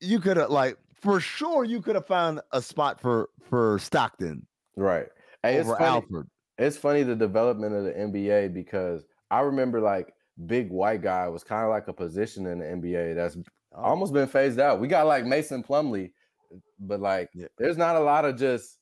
you 0.00 0.18
could 0.20 0.36
have 0.38 0.50
like 0.50 0.76
for 1.00 1.20
sure 1.20 1.64
you 1.64 1.80
could 1.80 1.94
have 1.94 2.06
found 2.06 2.40
a 2.52 2.60
spot 2.62 3.00
for 3.00 3.28
for 3.48 3.78
Stockton 3.78 4.46
Right. 4.76 5.06
Hey, 5.42 5.56
it's 5.56 5.68
over. 5.68 5.80
Alfred. 5.80 6.26
It's 6.58 6.76
funny 6.76 7.02
the 7.02 7.16
development 7.16 7.74
of 7.74 7.84
the 7.84 7.92
NBA 7.92 8.54
because 8.54 9.04
I 9.30 9.40
remember 9.40 9.80
like 9.80 10.14
big 10.46 10.70
white 10.70 11.02
guy 11.02 11.28
was 11.28 11.44
kind 11.44 11.64
of 11.64 11.70
like 11.70 11.88
a 11.88 11.92
position 11.92 12.46
in 12.46 12.58
the 12.58 12.64
NBA 12.64 13.14
that's 13.14 13.36
Oh, 13.76 13.82
almost 13.82 14.12
been 14.12 14.28
phased 14.28 14.60
out. 14.60 14.78
We 14.78 14.86
got 14.86 15.08
like 15.08 15.24
Mason 15.26 15.60
Plumlee, 15.64 16.12
but 16.78 17.00
like 17.00 17.28
Yeah. 17.34 17.48
there's 17.58 17.76
not 17.76 17.96
a 17.96 18.00
lot 18.00 18.24
of 18.24 18.36
just 18.36 18.78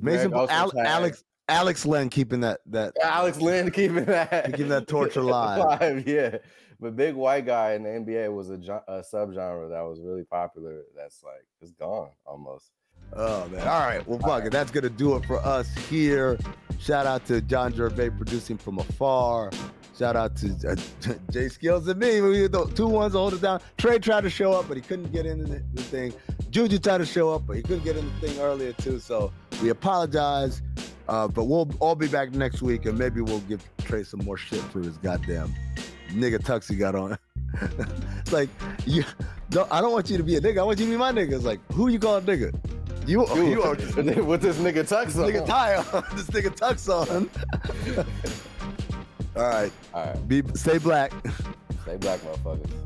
Mason 0.00 0.32
Al- 0.34 0.72
Alex 0.80 1.22
Alex 1.48 1.86
Len 1.86 2.08
keeping 2.10 2.40
that 2.40 2.58
that 2.66 2.94
Alex 3.02 3.40
Len 3.40 3.70
keeping 3.70 4.04
that 4.06 4.46
Keeping 4.46 4.68
that 4.68 4.88
torch 4.88 5.14
alive. 5.14 5.58
alive, 5.60 6.08
Yeah, 6.08 6.38
but 6.80 6.96
big 6.96 7.14
white 7.14 7.46
guy 7.46 7.74
in 7.74 7.84
the 7.84 7.90
NBA 7.90 8.34
was 8.34 8.50
a, 8.50 8.54
a 8.88 9.02
subgenre 9.02 9.68
that 9.70 9.82
was 9.82 10.00
really 10.02 10.24
popular. 10.24 10.82
That's 10.96 11.22
like 11.22 11.46
it's 11.60 11.70
gone 11.72 12.10
almost. 12.24 12.72
Oh 13.14 13.48
man! 13.48 13.66
All 13.66 13.80
right, 13.80 14.06
well, 14.06 14.18
fuck 14.18 14.44
it. 14.44 14.52
That's 14.52 14.70
gonna 14.70 14.90
do 14.90 15.16
it 15.16 15.24
for 15.24 15.38
us 15.38 15.72
here. 15.88 16.38
Shout 16.78 17.06
out 17.06 17.24
to 17.26 17.40
John 17.40 17.72
Jervay 17.72 18.16
producing 18.16 18.58
from 18.58 18.78
afar. 18.78 19.50
Shout 19.98 20.14
out 20.14 20.36
to 20.36 20.54
uh, 20.68 21.12
Jay 21.32 21.48
Skills 21.48 21.88
and 21.88 21.98
me. 21.98 22.20
We 22.20 22.46
the 22.46 22.66
two 22.74 22.86
ones 22.86 23.14
to 23.14 23.18
hold 23.18 23.34
it 23.34 23.40
down. 23.40 23.60
Trey 23.78 23.98
tried 23.98 24.22
to 24.22 24.30
show 24.30 24.52
up, 24.52 24.68
but 24.68 24.76
he 24.76 24.82
couldn't 24.82 25.10
get 25.12 25.24
into 25.24 25.44
the, 25.44 25.62
the 25.72 25.82
thing. 25.82 26.12
Juju 26.50 26.78
tried 26.78 26.98
to 26.98 27.06
show 27.06 27.32
up, 27.32 27.46
but 27.46 27.56
he 27.56 27.62
couldn't 27.62 27.84
get 27.84 27.96
in 27.96 28.04
the 28.04 28.28
thing 28.28 28.38
earlier 28.40 28.72
too. 28.74 28.98
So 28.98 29.32
we 29.62 29.70
apologize. 29.70 30.62
Uh, 31.08 31.28
but 31.28 31.44
we'll 31.44 31.70
all 31.78 31.94
be 31.94 32.08
back 32.08 32.32
next 32.32 32.62
week, 32.62 32.84
and 32.84 32.98
maybe 32.98 33.20
we'll 33.20 33.40
give 33.40 33.62
Trey 33.84 34.02
some 34.02 34.24
more 34.24 34.36
shit 34.36 34.60
for 34.60 34.80
his 34.80 34.98
goddamn 34.98 35.54
nigga 36.08 36.38
tux 36.38 36.68
he 36.68 36.76
got 36.76 36.94
on. 36.94 37.16
it's 38.20 38.32
like 38.32 38.50
you. 38.84 39.04
Don't, 39.50 39.70
I 39.72 39.80
don't 39.80 39.92
want 39.92 40.10
you 40.10 40.16
to 40.16 40.24
be 40.24 40.36
a 40.36 40.40
nigga. 40.40 40.58
I 40.58 40.62
want 40.64 40.78
you 40.78 40.86
to 40.86 40.90
be 40.90 40.96
my 40.96 41.12
nigga. 41.12 41.32
It's 41.32 41.44
like 41.44 41.60
who 41.72 41.88
you 41.88 41.98
call 41.98 42.16
a 42.16 42.22
nigga? 42.22 42.52
You, 43.06 43.24
you, 43.36 43.50
you 43.50 43.62
are 43.62 43.70
with 43.76 43.86
this 44.42 44.56
nigga 44.58 44.82
tux 44.84 45.16
on. 45.16 45.30
nigga 45.30 45.46
tie 45.46 45.76
on. 45.76 46.04
this 46.16 46.26
nigga 46.26 46.50
tux 46.50 46.88
on. 46.88 47.30
All 49.36 49.42
right. 49.48 49.72
All 49.94 50.06
right, 50.06 50.28
Be 50.28 50.42
stay 50.54 50.78
black. 50.78 51.12
stay 51.82 51.96
black, 51.98 52.20
motherfuckers. 52.20 52.85